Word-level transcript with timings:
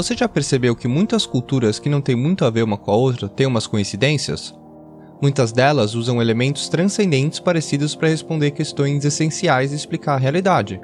Você 0.00 0.16
já 0.16 0.26
percebeu 0.26 0.74
que 0.74 0.88
muitas 0.88 1.26
culturas 1.26 1.78
que 1.78 1.90
não 1.90 2.00
têm 2.00 2.16
muito 2.16 2.46
a 2.46 2.48
ver 2.48 2.62
uma 2.62 2.78
com 2.78 2.90
a 2.90 2.96
outra 2.96 3.28
têm 3.28 3.46
umas 3.46 3.66
coincidências? 3.66 4.58
Muitas 5.20 5.52
delas 5.52 5.94
usam 5.94 6.22
elementos 6.22 6.70
transcendentes 6.70 7.38
parecidos 7.38 7.94
para 7.94 8.08
responder 8.08 8.52
questões 8.52 9.04
essenciais 9.04 9.72
e 9.72 9.76
explicar 9.76 10.14
a 10.14 10.16
realidade. 10.18 10.80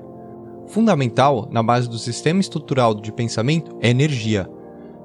Fundamental, 0.66 1.48
na 1.50 1.62
base 1.62 1.88
do 1.88 1.98
sistema 1.98 2.40
estrutural 2.40 2.94
de 2.94 3.10
pensamento, 3.10 3.74
é 3.80 3.88
energia. 3.88 4.46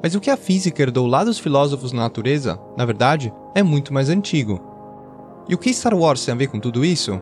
Mas 0.03 0.13
o 0.13 0.19
que 0.19 0.29
a 0.29 0.35
física 0.35 0.83
herdou 0.83 1.07
lá 1.07 1.23
dos 1.23 1.39
filósofos 1.39 1.93
na 1.93 2.01
natureza, 2.01 2.59
na 2.77 2.83
verdade, 2.83 3.33
é 3.55 3.63
muito 3.63 3.93
mais 3.93 4.09
antigo. 4.09 4.59
E 5.47 5.55
o 5.55 5.57
que 5.57 5.73
Star 5.73 5.95
Wars 5.95 6.25
tem 6.25 6.33
a 6.33 6.37
ver 6.37 6.47
com 6.47 6.59
tudo 6.59 6.83
isso? 6.83 7.17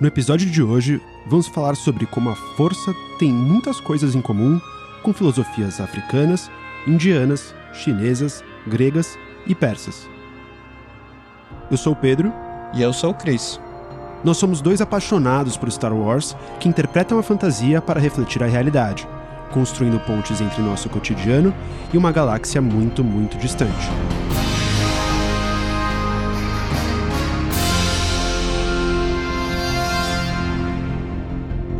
No 0.00 0.06
episódio 0.06 0.48
de 0.48 0.62
hoje, 0.62 1.02
vamos 1.28 1.46
falar 1.46 1.76
sobre 1.76 2.06
como 2.06 2.30
a 2.30 2.34
força 2.34 2.94
tem 3.18 3.32
muitas 3.32 3.80
coisas 3.80 4.14
em 4.14 4.20
comum 4.20 4.60
com 5.02 5.12
filosofias 5.12 5.80
africanas, 5.80 6.50
indianas, 6.86 7.54
chinesas, 7.72 8.42
gregas 8.66 9.18
e 9.46 9.54
persas. 9.54 10.08
Eu 11.70 11.76
sou 11.76 11.92
o 11.92 11.96
Pedro. 11.96 12.32
E 12.74 12.82
eu 12.82 12.92
sou 12.92 13.10
o 13.10 13.14
Chris. 13.14 13.58
Nós 14.22 14.36
somos 14.36 14.60
dois 14.60 14.80
apaixonados 14.80 15.56
por 15.56 15.70
Star 15.70 15.92
Wars 15.92 16.36
que 16.60 16.68
interpretam 16.68 17.18
a 17.18 17.22
fantasia 17.22 17.80
para 17.80 18.00
refletir 18.00 18.42
a 18.42 18.46
realidade, 18.46 19.08
construindo 19.52 19.98
pontes 20.00 20.40
entre 20.40 20.60
nosso 20.60 20.88
cotidiano 20.90 21.54
e 21.92 21.96
uma 21.96 22.12
galáxia 22.12 22.60
muito, 22.60 23.02
muito 23.02 23.38
distante. 23.38 23.88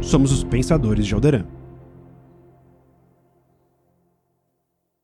Somos 0.09 0.33
os 0.33 0.43
Pensadores 0.43 1.07
de 1.07 1.13
Alderan. 1.13 1.47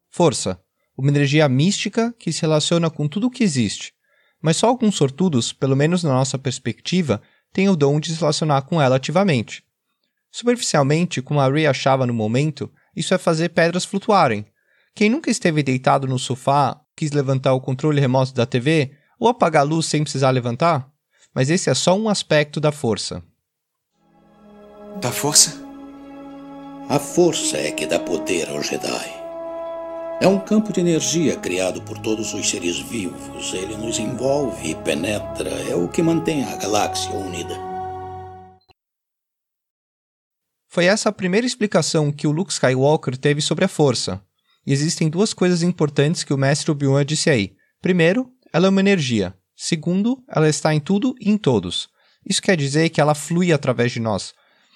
Força. 0.09 0.59
Uma 0.97 1.11
energia 1.11 1.47
mística 1.47 2.15
que 2.19 2.33
se 2.33 2.41
relaciona 2.41 2.89
com 2.89 3.07
tudo 3.07 3.27
o 3.27 3.31
que 3.31 3.45
existe. 3.45 3.93
Mas 4.41 4.57
só 4.57 4.67
alguns 4.67 4.97
sortudos, 4.97 5.53
pelo 5.53 5.77
menos 5.77 6.03
na 6.03 6.09
nossa 6.09 6.39
perspectiva, 6.39 7.21
têm 7.53 7.69
o 7.69 7.77
dom 7.77 8.01
de 8.01 8.15
se 8.15 8.19
relacionar 8.19 8.63
com 8.63 8.81
ela 8.81 8.97
ativamente. 8.97 9.63
Superficialmente, 10.33 11.21
como 11.21 11.39
a 11.39 11.49
Ray 11.51 11.67
achava 11.67 12.07
no 12.07 12.15
momento, 12.15 12.73
isso 12.97 13.13
é 13.13 13.19
fazer 13.19 13.51
pedras 13.51 13.85
flutuarem. 13.85 14.47
Quem 14.95 15.11
nunca 15.11 15.31
esteve 15.31 15.63
deitado 15.63 16.09
no 16.09 16.19
sofá, 16.19 16.81
quis 16.97 17.13
levantar 17.13 17.53
o 17.53 17.61
controle 17.61 18.01
remoto 18.01 18.33
da 18.33 18.47
TV 18.47 18.93
ou 19.21 19.29
apagar 19.29 19.61
a 19.61 19.67
luz 19.67 19.85
sem 19.85 20.03
precisar 20.03 20.31
levantar? 20.31 20.91
Mas 21.35 21.51
esse 21.51 21.69
é 21.69 21.75
só 21.75 21.95
um 21.95 22.09
aspecto 22.09 22.59
da 22.59 22.73
força. 22.73 23.23
Da 25.01 25.11
força? 25.11 25.61
A 26.89 27.01
força 27.01 27.57
é 27.57 27.73
que 27.73 27.85
dá 27.85 27.99
poder 27.99 28.49
ao 28.49 28.63
Jedi. 28.63 29.13
É 30.21 30.29
um 30.29 30.39
campo 30.39 30.73
de 30.73 30.79
energia 30.79 31.37
criado 31.37 31.83
por 31.83 31.99
todos 31.99 32.33
os 32.33 32.49
seres 32.49 32.79
vivos. 32.79 33.53
Ele 33.53 33.77
nos 33.77 33.99
envolve 33.99 34.71
e 34.71 34.75
penetra. 34.77 35.51
É 35.69 35.75
o 35.75 35.89
que 35.89 36.01
mantém 36.01 36.45
a 36.45 36.57
galáxia 36.57 37.11
unida. 37.11 37.57
Foi 40.69 40.85
essa 40.85 41.09
a 41.09 41.13
primeira 41.13 41.47
explicação 41.47 42.13
que 42.13 42.29
o 42.29 42.33
Luke 42.33 42.53
Skywalker 42.53 43.17
teve 43.17 43.41
sobre 43.41 43.65
a 43.65 43.69
força. 43.69 44.23
E 44.65 44.73
existem 44.73 45.11
duas 45.11 45.35
coisas 45.35 45.65
importantes 45.65 46.23
que 46.23 46.33
o 46.33 46.39
mestre 46.39 46.71
Obi-Wan 46.71 47.05
disse 47.05 47.29
aí. 47.29 47.57
Primeiro, 47.83 48.31
ela 48.53 48.67
é 48.67 48.71
uma 48.71 48.81
energia. 48.81 49.35
Segundo, 49.57 50.23
ela 50.29 50.49
está 50.49 50.73
em 50.73 50.81
tudo 50.81 51.17
e 51.21 51.31
em 51.31 51.37
todos. 51.37 51.89
Isso 52.25 52.41
quer 52.41 52.57
dizer 52.57 52.91
que 52.91 53.01
ela 53.01 53.15
flui 53.15 53.53
através 53.53 53.91
de 53.91 53.99
nós 53.99 54.33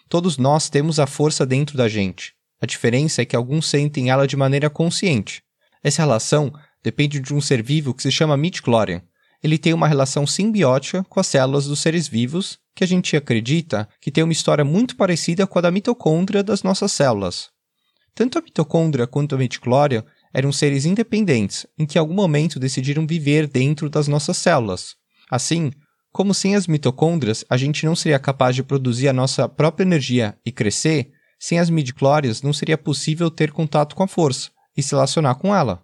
Todos 0.09 0.39
nós 0.39 0.71
temos 0.71 0.99
a 0.99 1.07
força 1.07 1.45
dentro 1.45 1.77
da 1.77 1.87
gente. 1.87 2.33
A 2.61 2.67
diferença 2.67 3.23
é 3.23 3.25
que 3.25 3.37
alguns 3.37 3.67
sentem 3.67 4.11
ela 4.11 4.27
de 4.27 4.37
maneira 4.37 4.71
consciente. 4.71 5.43
Essa 5.83 6.03
relação 6.03 6.53
depende 6.83 7.21
de 7.21 7.35
um 7.35 7.41
ser 7.41 7.63
vivo 7.63 7.93
que 7.93 8.03
se 8.03 8.11
chama 8.11 8.37
midichlorian. 8.37 9.03
Ele 9.43 9.59
tem 9.59 9.73
uma 9.73 9.87
relação 9.87 10.27
simbiótica 10.27 11.05
com 11.05 11.21
as 11.21 11.27
células 11.27 11.67
dos 11.67 11.81
seres 11.81 12.09
vivos, 12.09 12.59
que 12.75 12.83
a 12.83 12.87
gente 12.87 13.17
acredita 13.17 13.89
que 14.01 14.11
tem 14.11 14.25
uma 14.25 14.33
história 14.33 14.65
muito 14.65 14.97
parecida 14.97 15.47
com 15.47 15.59
a 15.59 15.63
da 15.63 15.71
mitocôndria 15.71 16.43
das 16.43 16.63
nossas 16.63 16.91
células. 16.91 17.51
Tanto 18.15 18.39
a 18.39 18.43
mitocôndria 18.43 19.07
quanto 19.07 19.35
a 19.35 19.39
midichlorian 19.39 20.05
eram 20.33 20.51
seres 20.51 20.85
independentes, 20.85 21.67
em 21.79 21.87
que 21.87 21.99
em 21.99 22.01
algum 22.01 22.15
momento 22.15 22.59
decidiram 22.59 23.07
viver 23.07 23.47
dentro 23.47 23.89
das 23.89 24.09
nossas 24.09 24.37
células. 24.39 24.97
Assim, 25.31 25.71
como 26.13 26.35
sem 26.35 26.57
as 26.57 26.67
mitocôndrias 26.67 27.45
a 27.49 27.57
gente 27.57 27.85
não 27.85 27.95
seria 27.95 28.19
capaz 28.19 28.55
de 28.57 28.63
produzir 28.63 29.09
a 29.09 29.13
nossa 29.13 29.49
própria 29.49 29.85
energia 29.85 30.37
e 30.45 30.51
crescer, 30.51 31.13
sem 31.39 31.59
as 31.59 31.71
midichlorias 31.71 32.43
não 32.43 32.53
seria 32.53 32.77
possível 32.77 33.31
ter 33.31 33.53
contato 33.53 33.95
com 33.95 34.03
a 34.03 34.09
força 34.09 34.51
e 34.77 34.83
se 34.83 34.93
relacionar 34.93 35.37
com 35.37 35.55
ela. 35.55 35.81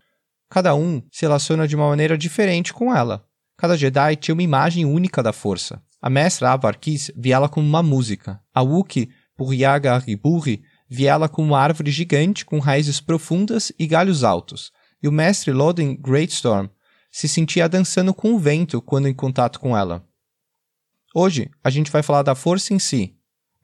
Cada 0.51 0.75
um 0.75 1.03
se 1.11 1.23
relaciona 1.23 1.67
de 1.67 1.77
uma 1.77 1.89
maneira 1.89 2.19
diferente 2.19 2.73
com 2.73 2.95
ela. 2.95 3.25
Cada 3.57 3.77
Jedi 3.77 4.17
tinha 4.17 4.35
uma 4.35 4.43
imagem 4.43 4.85
única 4.85 5.23
da 5.23 5.33
força. 5.33 5.81
A 6.03 6.11
mestra 6.11 6.53
Avarkis 6.53 7.11
via 7.17 7.37
ela 7.37 7.49
como 7.49 7.67
uma 7.67 7.83
música. 7.83 8.41
A 8.53 8.61
Wookiee, 8.61 9.11
Puryaga 9.37 9.99
Riburi, 9.99 10.63
via 10.89 11.13
ela 11.13 11.29
como 11.29 11.49
uma 11.49 11.61
árvore 11.61 11.91
gigante 11.91 12.45
com 12.45 12.59
raízes 12.59 13.01
profundas 13.01 13.73
e 13.79 13.87
galhos 13.87 14.23
altos. 14.23 14.71
E 15.03 15.09
o 15.09 15.13
mestre 15.13 15.53
Loden 15.53 15.97
Greatstorm 15.97 16.69
se 17.11 17.29
sentia 17.29 17.69
dançando 17.69 18.13
com 18.13 18.35
o 18.35 18.39
vento 18.39 18.83
quando 18.83 19.09
em 19.09 19.15
contato 19.15 19.61
com 19.61 19.77
ela. 19.77 20.05
Hoje, 21.17 21.49
a 21.63 21.71
gente 21.71 21.93
vai 21.93 22.03
falar 22.03 22.25
da 22.25 22.35
força 22.35 22.75
em 22.75 22.79
si, 22.81 23.15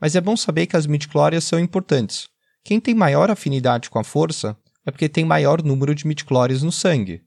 mas 0.00 0.15
é 0.15 0.21
bom 0.21 0.37
saber 0.37 0.69
que 0.69 0.77
as 0.77 0.87
midichlorias 0.87 1.43
são 1.43 1.59
importantes. 1.59 2.28
Quem 2.62 2.78
tem 2.78 2.94
maior 2.94 3.28
afinidade 3.28 3.91
com 3.91 3.99
a 3.99 4.05
força 4.05 4.56
é 4.87 4.91
porque 4.93 5.09
tem 5.09 5.25
maior 5.25 5.60
número 5.60 5.93
de 5.93 6.06
midichlorias 6.06 6.62
no 6.62 6.71
sangue. 6.71 7.25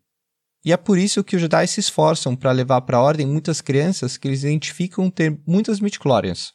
E 0.64 0.72
é 0.72 0.78
por 0.78 0.98
isso 0.98 1.26
que 1.26 1.36
os 1.36 1.42
Jedi 1.42 1.68
se 1.68 1.82
esforçam 1.82 2.38
para 2.38 2.54
levar 2.54 2.80
para 2.84 2.96
a 2.96 3.02
ordem 3.02 3.28
muitas 3.28 3.60
crianças 3.60 4.16
que 4.16 4.26
eles 4.26 4.46
identificam 4.46 5.10
ter 5.10 5.38
muitas 5.46 5.82
midichlorians. 5.82 6.54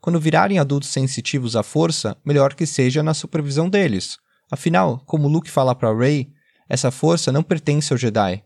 Quando 0.00 0.18
virarem 0.18 0.58
adultos 0.58 0.88
sensitivos 0.88 1.54
à 1.54 1.62
força, 1.62 2.16
melhor 2.24 2.52
que 2.52 2.66
seja 2.66 3.00
na 3.00 3.14
supervisão 3.14 3.70
deles. 3.70 4.18
Afinal, 4.50 4.98
como 5.06 5.28
Luke 5.28 5.48
fala 5.48 5.72
para 5.72 5.96
Rey, 5.96 6.32
essa 6.68 6.90
força 6.90 7.30
não 7.30 7.44
pertence 7.44 7.92
ao 7.92 7.96
Jedi. 7.96 8.42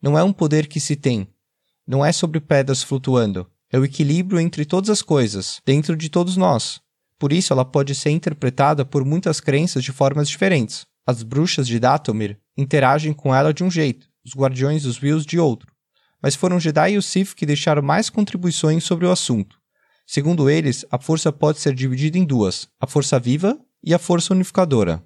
Não 0.00 0.16
é 0.16 0.22
um 0.22 0.32
poder 0.32 0.68
que 0.68 0.78
se 0.78 0.94
tem. 0.94 1.26
Não 1.84 2.04
é 2.04 2.12
sobre 2.12 2.38
pedras 2.38 2.84
flutuando 2.84 3.50
é 3.72 3.78
o 3.78 3.84
equilíbrio 3.84 4.38
entre 4.38 4.66
todas 4.66 4.90
as 4.90 5.00
coisas, 5.00 5.60
dentro 5.64 5.96
de 5.96 6.10
todos 6.10 6.36
nós. 6.36 6.78
Por 7.18 7.32
isso, 7.32 7.52
ela 7.52 7.64
pode 7.64 7.94
ser 7.94 8.10
interpretada 8.10 8.84
por 8.84 9.04
muitas 9.04 9.40
crenças 9.40 9.82
de 9.82 9.90
formas 9.90 10.28
diferentes. 10.28 10.84
As 11.06 11.22
bruxas 11.22 11.66
de 11.66 11.80
Dathomir 11.80 12.38
interagem 12.56 13.14
com 13.14 13.34
ela 13.34 13.54
de 13.54 13.64
um 13.64 13.70
jeito, 13.70 14.06
os 14.24 14.34
guardiões 14.34 14.82
dos 14.82 15.02
Wills 15.02 15.24
de 15.24 15.38
outro. 15.38 15.72
Mas 16.22 16.34
foram 16.34 16.60
Jedi 16.60 16.92
e 16.92 16.98
o 16.98 17.02
Sith 17.02 17.34
que 17.34 17.46
deixaram 17.46 17.82
mais 17.82 18.10
contribuições 18.10 18.84
sobre 18.84 19.06
o 19.06 19.10
assunto. 19.10 19.58
Segundo 20.06 20.50
eles, 20.50 20.84
a 20.90 20.98
força 20.98 21.32
pode 21.32 21.58
ser 21.58 21.74
dividida 21.74 22.18
em 22.18 22.24
duas: 22.24 22.68
a 22.78 22.86
força 22.86 23.18
viva 23.18 23.58
e 23.82 23.94
a 23.94 23.98
força 23.98 24.34
unificadora. 24.34 25.02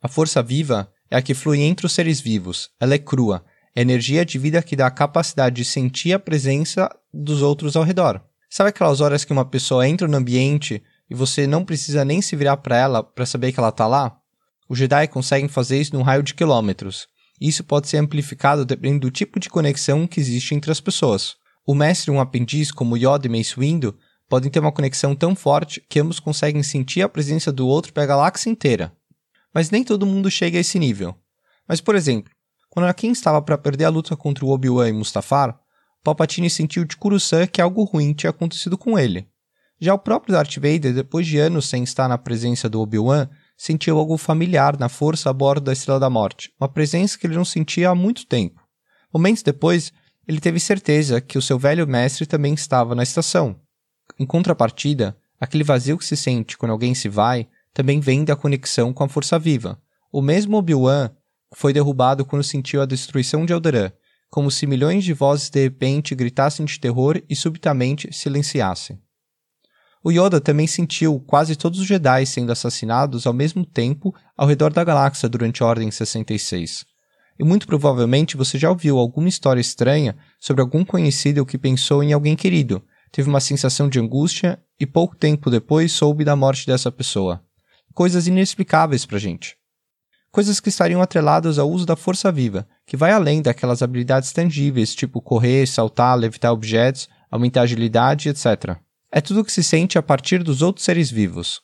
A 0.00 0.08
força 0.08 0.42
viva 0.42 0.90
é 1.10 1.16
a 1.16 1.22
que 1.22 1.34
flui 1.34 1.60
entre 1.60 1.84
os 1.84 1.92
seres 1.92 2.20
vivos. 2.20 2.70
Ela 2.78 2.94
é 2.94 2.98
crua, 2.98 3.44
energia 3.74 4.24
de 4.24 4.38
vida 4.38 4.62
que 4.62 4.76
dá 4.76 4.86
a 4.86 4.90
capacidade 4.90 5.56
de 5.56 5.64
sentir 5.64 6.12
a 6.12 6.18
presença 6.18 6.88
dos 7.12 7.42
outros 7.42 7.76
ao 7.76 7.84
redor. 7.84 8.22
Sabe 8.48 8.70
aquelas 8.70 9.00
horas 9.00 9.24
que 9.24 9.32
uma 9.32 9.44
pessoa 9.44 9.86
entra 9.86 10.08
no 10.08 10.16
ambiente 10.16 10.82
e 11.08 11.14
você 11.14 11.46
não 11.46 11.64
precisa 11.64 12.04
nem 12.04 12.20
se 12.20 12.34
virar 12.34 12.56
para 12.56 12.76
ela 12.76 13.02
para 13.02 13.26
saber 13.26 13.52
que 13.52 13.60
ela 13.60 13.68
está 13.68 13.86
lá? 13.86 14.16
Os 14.68 14.78
Jedi 14.78 15.06
conseguem 15.08 15.48
fazer 15.48 15.80
isso 15.80 15.94
num 15.94 16.02
raio 16.02 16.22
de 16.22 16.34
quilômetros. 16.34 17.08
Isso 17.40 17.64
pode 17.64 17.88
ser 17.88 17.96
amplificado 17.96 18.64
dependendo 18.64 19.00
do 19.00 19.10
tipo 19.10 19.40
de 19.40 19.48
conexão 19.48 20.06
que 20.06 20.20
existe 20.20 20.54
entre 20.54 20.70
as 20.70 20.80
pessoas. 20.80 21.36
O 21.66 21.74
mestre 21.74 22.10
e 22.10 22.14
um 22.14 22.20
aprendiz, 22.20 22.70
como 22.70 22.96
Yoda 22.96 23.26
e 23.26 23.28
Mace 23.28 23.54
Windu, 23.58 23.96
podem 24.28 24.50
ter 24.50 24.60
uma 24.60 24.72
conexão 24.72 25.14
tão 25.14 25.34
forte 25.34 25.84
que 25.88 25.98
ambos 25.98 26.20
conseguem 26.20 26.62
sentir 26.62 27.02
a 27.02 27.08
presença 27.08 27.50
do 27.50 27.66
outro 27.66 27.92
para 27.92 28.02
a 28.02 28.06
galáxia 28.06 28.50
inteira. 28.50 28.92
Mas 29.52 29.70
nem 29.70 29.82
todo 29.82 30.06
mundo 30.06 30.30
chega 30.30 30.58
a 30.58 30.60
esse 30.60 30.78
nível. 30.78 31.14
Mas, 31.66 31.80
por 31.80 31.94
exemplo, 31.96 32.32
quando 32.70 32.84
Anakin 32.84 33.10
estava 33.10 33.42
para 33.42 33.58
perder 33.58 33.84
a 33.84 33.90
luta 33.90 34.16
contra 34.16 34.44
o 34.44 34.50
Obi-Wan 34.50 34.88
e 34.88 34.92
Mustafar, 34.92 35.58
Palpatine 36.02 36.48
sentiu 36.48 36.84
de 36.84 36.96
Coruscant 36.96 37.48
que 37.48 37.60
algo 37.60 37.84
ruim 37.84 38.14
tinha 38.14 38.30
acontecido 38.30 38.78
com 38.78 38.98
ele. 38.98 39.28
Já 39.80 39.92
o 39.92 39.98
próprio 39.98 40.32
Darth 40.32 40.54
Vader, 40.54 40.94
depois 40.94 41.26
de 41.26 41.38
anos 41.38 41.68
sem 41.68 41.82
estar 41.82 42.08
na 42.08 42.16
presença 42.16 42.68
do 42.68 42.80
Obi-Wan, 42.80 43.28
sentiu 43.56 43.98
algo 43.98 44.16
familiar 44.16 44.78
na 44.78 44.88
força 44.88 45.28
a 45.28 45.32
bordo 45.32 45.64
da 45.64 45.72
Estrela 45.72 45.98
da 45.98 46.08
Morte, 46.08 46.52
uma 46.60 46.68
presença 46.68 47.18
que 47.18 47.26
ele 47.26 47.34
não 47.34 47.44
sentia 47.44 47.90
há 47.90 47.94
muito 47.94 48.26
tempo. 48.26 48.60
Momentos 49.12 49.42
depois, 49.42 49.92
ele 50.28 50.38
teve 50.38 50.60
certeza 50.60 51.20
que 51.20 51.36
o 51.36 51.42
seu 51.42 51.58
velho 51.58 51.86
mestre 51.86 52.24
também 52.24 52.54
estava 52.54 52.94
na 52.94 53.02
estação. 53.02 53.56
Em 54.18 54.24
contrapartida, 54.24 55.16
aquele 55.40 55.64
vazio 55.64 55.98
que 55.98 56.04
se 56.04 56.16
sente 56.16 56.56
quando 56.56 56.72
alguém 56.72 56.94
se 56.94 57.08
vai 57.08 57.48
também 57.74 58.00
vem 58.00 58.24
da 58.24 58.36
conexão 58.36 58.92
com 58.92 59.02
a 59.02 59.08
força 59.08 59.38
viva. 59.38 59.80
O 60.12 60.20
mesmo 60.22 60.56
Obi-Wan 60.56 61.10
foi 61.54 61.72
derrubado 61.72 62.24
quando 62.24 62.42
sentiu 62.42 62.80
a 62.80 62.86
destruição 62.86 63.44
de 63.44 63.52
Alderaan, 63.52 63.92
como 64.30 64.50
se 64.50 64.66
milhões 64.66 65.04
de 65.04 65.12
vozes 65.12 65.50
de 65.50 65.60
repente 65.60 66.14
gritassem 66.14 66.64
de 66.64 66.78
terror 66.78 67.20
e 67.28 67.34
subitamente 67.34 68.12
silenciassem. 68.12 69.00
O 70.02 70.10
Yoda 70.10 70.40
também 70.40 70.66
sentiu 70.66 71.20
quase 71.20 71.56
todos 71.56 71.78
os 71.78 71.86
Jedi 71.86 72.24
sendo 72.24 72.52
assassinados 72.52 73.26
ao 73.26 73.34
mesmo 73.34 73.66
tempo 73.66 74.14
ao 74.36 74.46
redor 74.46 74.72
da 74.72 74.82
galáxia 74.82 75.28
durante 75.28 75.62
a 75.62 75.66
Ordem 75.66 75.90
66. 75.90 76.86
E 77.38 77.44
muito 77.44 77.66
provavelmente 77.66 78.36
você 78.36 78.58
já 78.58 78.70
ouviu 78.70 78.98
alguma 78.98 79.28
história 79.28 79.60
estranha 79.60 80.16
sobre 80.38 80.62
algum 80.62 80.84
conhecido 80.84 81.44
que 81.44 81.58
pensou 81.58 82.02
em 82.02 82.12
alguém 82.12 82.34
querido, 82.36 82.82
teve 83.12 83.28
uma 83.28 83.40
sensação 83.40 83.88
de 83.88 83.98
angústia 83.98 84.58
e 84.78 84.86
pouco 84.86 85.16
tempo 85.16 85.50
depois 85.50 85.92
soube 85.92 86.24
da 86.24 86.36
morte 86.36 86.66
dessa 86.66 86.90
pessoa. 86.90 87.42
Coisas 87.92 88.26
inexplicáveis 88.26 89.04
pra 89.04 89.18
gente. 89.18 89.59
Coisas 90.32 90.60
que 90.60 90.68
estariam 90.68 91.02
atreladas 91.02 91.58
ao 91.58 91.68
uso 91.68 91.84
da 91.84 91.96
força 91.96 92.30
viva, 92.30 92.68
que 92.86 92.96
vai 92.96 93.10
além 93.10 93.42
daquelas 93.42 93.82
habilidades 93.82 94.32
tangíveis, 94.32 94.94
tipo 94.94 95.20
correr, 95.20 95.66
saltar, 95.66 96.16
levitar 96.16 96.52
objetos, 96.52 97.08
aumentar 97.28 97.60
a 97.60 97.64
agilidade, 97.64 98.28
etc. 98.28 98.76
É 99.10 99.20
tudo 99.20 99.44
que 99.44 99.50
se 99.50 99.64
sente 99.64 99.98
a 99.98 100.02
partir 100.02 100.42
dos 100.44 100.62
outros 100.62 100.84
seres 100.84 101.10
vivos. 101.10 101.60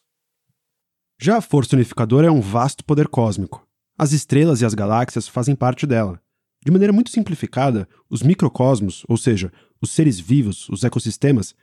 Já 1.21 1.37
a 1.37 1.41
força 1.41 1.77
unificadora 1.77 2.27
é 2.27 2.31
um 2.31 2.41
vasto 2.41 2.85
poder 2.85 3.07
cósmico. 3.07 3.65
As 3.97 4.13
estrelas 4.13 4.61
e 4.61 4.67
as 4.67 4.75
galáxias 4.75 5.29
fazem 5.29 5.55
parte 5.55 5.87
dela. 5.87 6.21
De 6.65 6.73
maneira 6.73 6.93
muito 6.93 7.11
simplificada, 7.11 7.89
os 8.11 8.23
microcosmos, 8.23 9.05
ou 9.09 9.17
seja, 9.17 9.53
os 9.81 9.91
seres 9.93 10.19
vivos, 10.19 10.69
os 10.69 10.83
ecossistemas, 10.83 11.55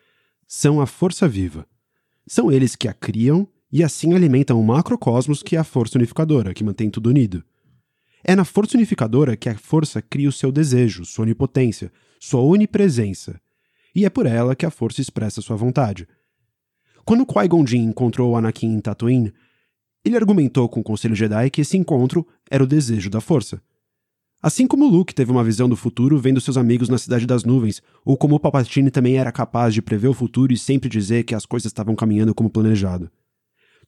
são 0.48 0.80
a 0.80 0.88
força 0.88 1.28
viva. 1.28 1.68
São 2.26 2.50
eles 2.50 2.76
que 2.76 2.88
a 2.88 2.94
criam 2.94 3.48
e 3.74 3.84
assim 3.84 4.14
alimentam 4.14 4.62
o 4.62 4.64
macrocosmos 4.64 5.42
que 5.42 5.56
é 5.56 5.60
a 5.60 5.64
força 5.64 5.98
unificadora, 5.98 6.54
que 6.54 6.64
mantém 6.64 6.92
tudo 6.92 7.10
unido. 7.10 7.44
É 8.24 8.36
na 8.36 8.46
força 8.46 8.78
unificadora 8.78 9.36
que 9.36 9.50
a 9.50 9.58
força 9.58 10.00
cria 10.00 10.30
o 10.30 10.32
seu 10.32 10.52
desejo, 10.52 11.04
sua 11.04 11.24
onipotência, 11.24 11.92
sua 12.20 12.42
onipresença. 12.42 13.42
E 13.96 14.06
é 14.06 14.12
por 14.12 14.28
ela 14.28 14.56
que 14.56 14.68
a 14.68 14.70
força 14.70 15.02
expressa 15.02 15.42
sua 15.42 15.56
vontade. 15.56 16.08
Quando 17.04 17.26
Qui-Gon 17.26 17.66
Jinn 17.66 17.90
encontrou 17.90 18.32
o 18.32 18.38
Anakin 18.38 18.68
em 18.68 18.80
Tatooine, 18.80 19.34
ele 20.06 20.18
argumentou 20.18 20.70
com 20.70 20.82
o 20.82 20.84
Conselho 20.84 21.16
Jedi 21.16 21.50
que 21.50 21.62
esse 21.62 21.76
encontro 21.76 22.28
era 22.52 22.64
o 22.64 22.68
desejo 22.68 23.10
da 23.10 23.20
força. 23.20 23.60
Assim 24.40 24.68
como 24.68 24.86
Luke 24.86 25.16
teve 25.16 25.32
uma 25.32 25.44
visão 25.44 25.68
do 25.68 25.76
futuro 25.76 26.20
vendo 26.20 26.40
seus 26.40 26.58
amigos 26.58 26.90
na 26.90 27.00
Cidade 27.00 27.26
das 27.26 27.44
Nuvens, 27.44 27.82
ou 28.06 28.18
como 28.18 28.40
Palpatine 28.40 28.92
também 28.92 29.18
era 29.18 29.32
capaz 29.32 29.74
de 29.74 29.82
prever 29.82 30.10
o 30.10 30.14
futuro 30.14 30.54
e 30.54 30.58
sempre 30.58 30.88
dizer 30.88 31.24
que 31.24 31.34
as 31.34 31.46
coisas 31.46 31.72
estavam 31.72 31.96
caminhando 31.96 32.36
como 32.36 32.52
planejado. 32.52 33.10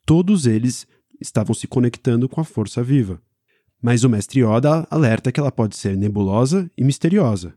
Todos 0.05 0.45
eles 0.45 0.85
estavam 1.19 1.55
se 1.55 1.67
conectando 1.67 2.29
com 2.29 2.39
a 2.39 2.43
força 2.43 2.83
viva. 2.83 3.19
Mas 3.81 4.03
o 4.03 4.09
mestre 4.09 4.41
Yoda 4.41 4.87
alerta 4.91 5.31
que 5.31 5.39
ela 5.39 5.51
pode 5.51 5.75
ser 5.75 5.97
nebulosa 5.97 6.69
e 6.77 6.83
misteriosa, 6.83 7.55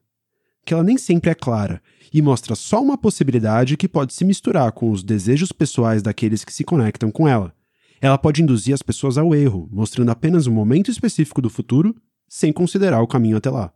que 0.65 0.73
ela 0.73 0.83
nem 0.83 0.97
sempre 0.97 1.31
é 1.31 1.35
clara 1.35 1.83
e 2.13 2.23
mostra 2.23 2.55
só 2.55 2.83
uma 2.83 2.97
possibilidade 2.97 3.77
que 3.77 3.89
pode 3.89 4.15
se 4.15 4.25
misturar 4.25 4.73
com 4.73 4.91
os 4.91 5.03
desejos 5.03 5.53
pessoais 5.53 6.03
daqueles 6.03 6.43
que 6.43 6.53
se 6.53 6.65
conectam 6.65 7.11
com 7.11 7.29
ela. 7.29 7.55
Ela 8.01 8.17
pode 8.17 8.43
induzir 8.43 8.73
as 8.73 8.83
pessoas 8.83 9.19
ao 9.19 9.35
erro, 9.35 9.69
mostrando 9.71 10.11
apenas 10.11 10.47
um 10.47 10.53
momento 10.53 10.91
específico 10.91 11.43
do 11.43 11.51
futuro 11.51 11.95
sem 12.27 12.51
considerar 12.51 13.03
o 13.03 13.07
caminho 13.07 13.37
até 13.37 13.51
lá. 13.51 13.73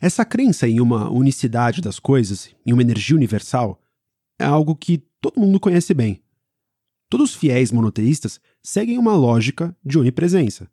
Essa 0.00 0.24
crença 0.24 0.68
em 0.68 0.80
uma 0.80 1.10
unicidade 1.10 1.80
das 1.80 1.98
coisas, 1.98 2.50
em 2.64 2.72
uma 2.72 2.82
energia 2.82 3.16
universal, 3.16 3.80
é 4.38 4.44
algo 4.44 4.76
que 4.76 4.98
todo 5.20 5.40
mundo 5.40 5.58
conhece 5.58 5.92
bem. 5.92 6.21
Todos 7.12 7.32
os 7.32 7.36
fiéis 7.36 7.70
monoteístas 7.70 8.40
seguem 8.62 8.96
uma 8.96 9.14
lógica 9.14 9.76
de 9.84 9.98
onipresença. 9.98 10.66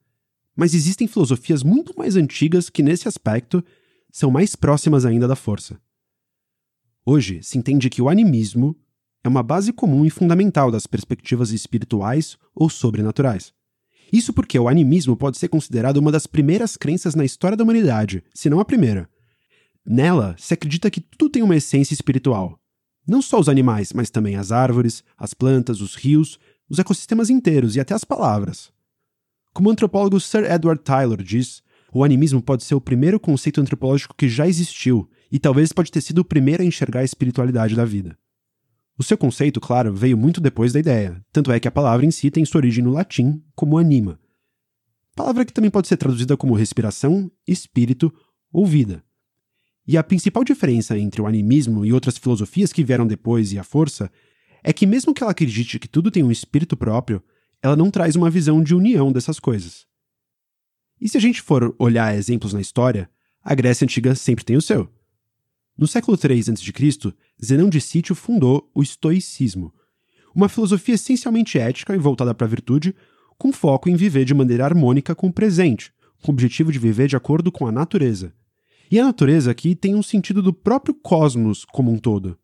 Mas 0.56 0.74
existem 0.74 1.06
filosofias 1.06 1.64
muito 1.64 1.94
mais 1.98 2.16
antigas 2.16 2.70
que, 2.70 2.82
nesse 2.82 3.10
aspecto, 3.10 3.62
são 4.10 4.32
mais 4.32 4.56
próximas 4.56 5.04
ainda 5.04 5.28
da 5.28 5.36
força. 5.36 5.78
Hoje 7.06 7.44
se 7.44 7.58
entende 7.58 7.90
que 7.90 8.02
o 8.02 8.08
animismo 8.08 8.74
é 9.22 9.28
uma 9.28 9.44
base 9.44 9.74
comum 9.74 10.06
e 10.06 10.10
fundamental 10.10 10.72
das 10.72 10.88
perspectivas 10.88 11.52
espirituais 11.52 12.38
ou 12.56 12.70
sobrenaturais. 12.70 13.54
Isso 14.10 14.32
porque 14.32 14.58
o 14.58 14.70
animismo 14.70 15.18
pode 15.18 15.38
ser 15.38 15.50
considerado 15.50 15.98
uma 15.98 16.10
das 16.10 16.26
primeiras 16.26 16.78
crenças 16.78 17.16
na 17.16 17.26
história 17.26 17.58
da 17.58 17.66
humanidade, 17.66 18.24
se 18.34 18.50
não 18.50 18.62
a 18.62 18.66
primeira. 18.66 19.10
Nela, 19.86 20.38
se 20.40 20.54
acredita 20.54 20.90
que 20.90 21.02
tudo 21.02 21.32
tem 21.32 21.44
uma 21.44 21.58
essência 21.58 21.94
espiritual. 21.94 22.58
Não 23.10 23.24
só 23.24 23.40
os 23.40 23.50
animais, 23.50 23.92
mas 23.92 24.12
também 24.12 24.36
as 24.36 24.52
árvores, 24.52 25.04
as 25.18 25.34
plantas, 25.34 25.82
os 25.82 25.96
rios, 25.96 26.38
os 26.70 26.78
ecossistemas 26.78 27.32
inteiros 27.32 27.76
e 27.76 27.80
até 27.80 27.96
as 27.96 28.04
palavras. 28.04 28.72
Como 29.52 29.68
o 29.68 29.72
antropólogo 29.72 30.20
Sir 30.20 30.44
Edward 30.44 30.84
Tyler 30.84 31.24
diz, 31.24 31.64
o 31.92 32.04
animismo 32.04 32.40
pode 32.40 32.64
ser 32.64 32.76
o 32.76 32.82
primeiro 32.82 33.20
conceito 33.20 33.60
antropológico 33.60 34.14
que 34.16 34.30
já 34.30 34.48
existiu, 34.48 35.10
e 35.32 35.40
talvez 35.40 35.74
pode 35.74 35.92
ter 35.92 36.02
sido 36.02 36.20
o 36.20 36.24
primeiro 36.24 36.62
a 36.62 36.66
enxergar 36.68 37.00
a 37.00 37.04
espiritualidade 37.04 37.76
da 37.76 37.84
vida. 37.84 38.16
O 38.96 39.02
seu 39.02 39.18
conceito, 39.18 39.60
claro, 39.60 39.92
veio 39.92 40.16
muito 40.16 40.40
depois 40.40 40.72
da 40.72 40.80
ideia, 40.80 41.20
tanto 41.34 41.52
é 41.52 41.60
que 41.60 41.68
a 41.68 41.72
palavra 41.72 42.06
em 42.06 42.12
si 42.12 42.30
tem 42.30 42.46
sua 42.46 42.60
origem 42.60 42.84
no 42.84 42.92
latim 42.92 43.42
como 43.56 43.80
anima. 43.80 44.20
Palavra 45.16 45.46
que 45.46 45.54
também 45.54 45.72
pode 45.72 45.88
ser 45.88 45.98
traduzida 45.98 46.38
como 46.38 46.54
respiração, 46.54 47.32
espírito 47.48 48.14
ou 48.54 48.68
vida. 48.68 49.04
E 49.92 49.98
a 49.98 50.04
principal 50.04 50.44
diferença 50.44 50.96
entre 51.00 51.20
o 51.20 51.26
animismo 51.26 51.84
e 51.84 51.92
outras 51.92 52.16
filosofias 52.16 52.72
que 52.72 52.84
vieram 52.84 53.08
depois 53.08 53.52
e 53.52 53.58
a 53.58 53.64
força 53.64 54.12
é 54.64 54.72
que, 54.72 54.86
mesmo 54.86 55.16
que 55.16 55.24
ela 55.24 55.32
acredite 55.32 55.80
que 55.80 55.88
tudo 55.88 56.12
tem 56.12 56.22
um 56.22 56.30
espírito 56.30 56.78
próprio, 56.78 57.24
ela 57.60 57.76
não 57.76 57.90
traz 57.90 58.16
uma 58.16 58.30
visão 58.30 58.62
de 58.62 58.76
união 58.76 59.12
dessas 59.12 59.40
coisas. 59.40 59.88
E 61.02 61.10
se 61.10 61.18
a 61.18 61.20
gente 61.20 61.42
for 61.42 61.76
olhar 61.80 62.16
exemplos 62.16 62.54
na 62.54 62.62
história, 62.62 63.10
a 63.44 63.56
Grécia 63.56 63.84
Antiga 63.84 64.14
sempre 64.14 64.46
tem 64.46 64.56
o 64.56 64.62
seu. 64.62 64.88
No 65.76 65.88
século 65.88 66.16
III 66.24 66.40
a.C., 66.40 67.14
Zenão 67.44 67.68
de 67.68 67.82
Sítio 67.82 68.14
fundou 68.14 68.70
o 68.76 68.84
estoicismo, 68.84 69.74
uma 70.36 70.48
filosofia 70.48 70.94
essencialmente 70.94 71.58
ética 71.58 71.96
e 71.96 71.98
voltada 71.98 72.36
para 72.36 72.46
a 72.46 72.50
virtude, 72.50 72.94
com 73.40 73.52
foco 73.52 73.90
em 73.90 73.96
viver 73.96 74.24
de 74.24 74.36
maneira 74.36 74.66
harmônica 74.66 75.16
com 75.16 75.30
o 75.30 75.34
presente, 75.34 75.92
com 76.22 76.32
o 76.32 76.36
objetivo 76.36 76.72
de 76.72 76.78
viver 76.78 77.08
de 77.08 77.16
acordo 77.16 77.52
com 77.52 77.66
a 77.66 77.72
natureza. 77.72 78.38
E 78.92 79.00
a 79.00 79.04
natureza 79.04 79.52
aqui 79.52 79.76
tem 79.76 79.94
um 79.94 80.02
sentido 80.02 80.42
do 80.42 80.52
próprio 80.52 80.96
cosmos 80.96 81.64
como 81.64 81.92
um 81.92 81.98
todo. 81.98 82.38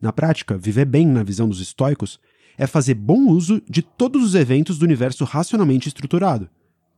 Na 0.00 0.12
prática, 0.12 0.58
viver 0.58 0.84
bem 0.84 1.06
na 1.06 1.22
visão 1.22 1.48
dos 1.48 1.60
estoicos 1.60 2.20
é 2.58 2.66
fazer 2.66 2.94
bom 2.94 3.28
uso 3.28 3.62
de 3.68 3.80
todos 3.80 4.22
os 4.22 4.34
eventos 4.34 4.78
do 4.78 4.84
universo 4.84 5.24
racionalmente 5.24 5.88
estruturado. 5.88 6.50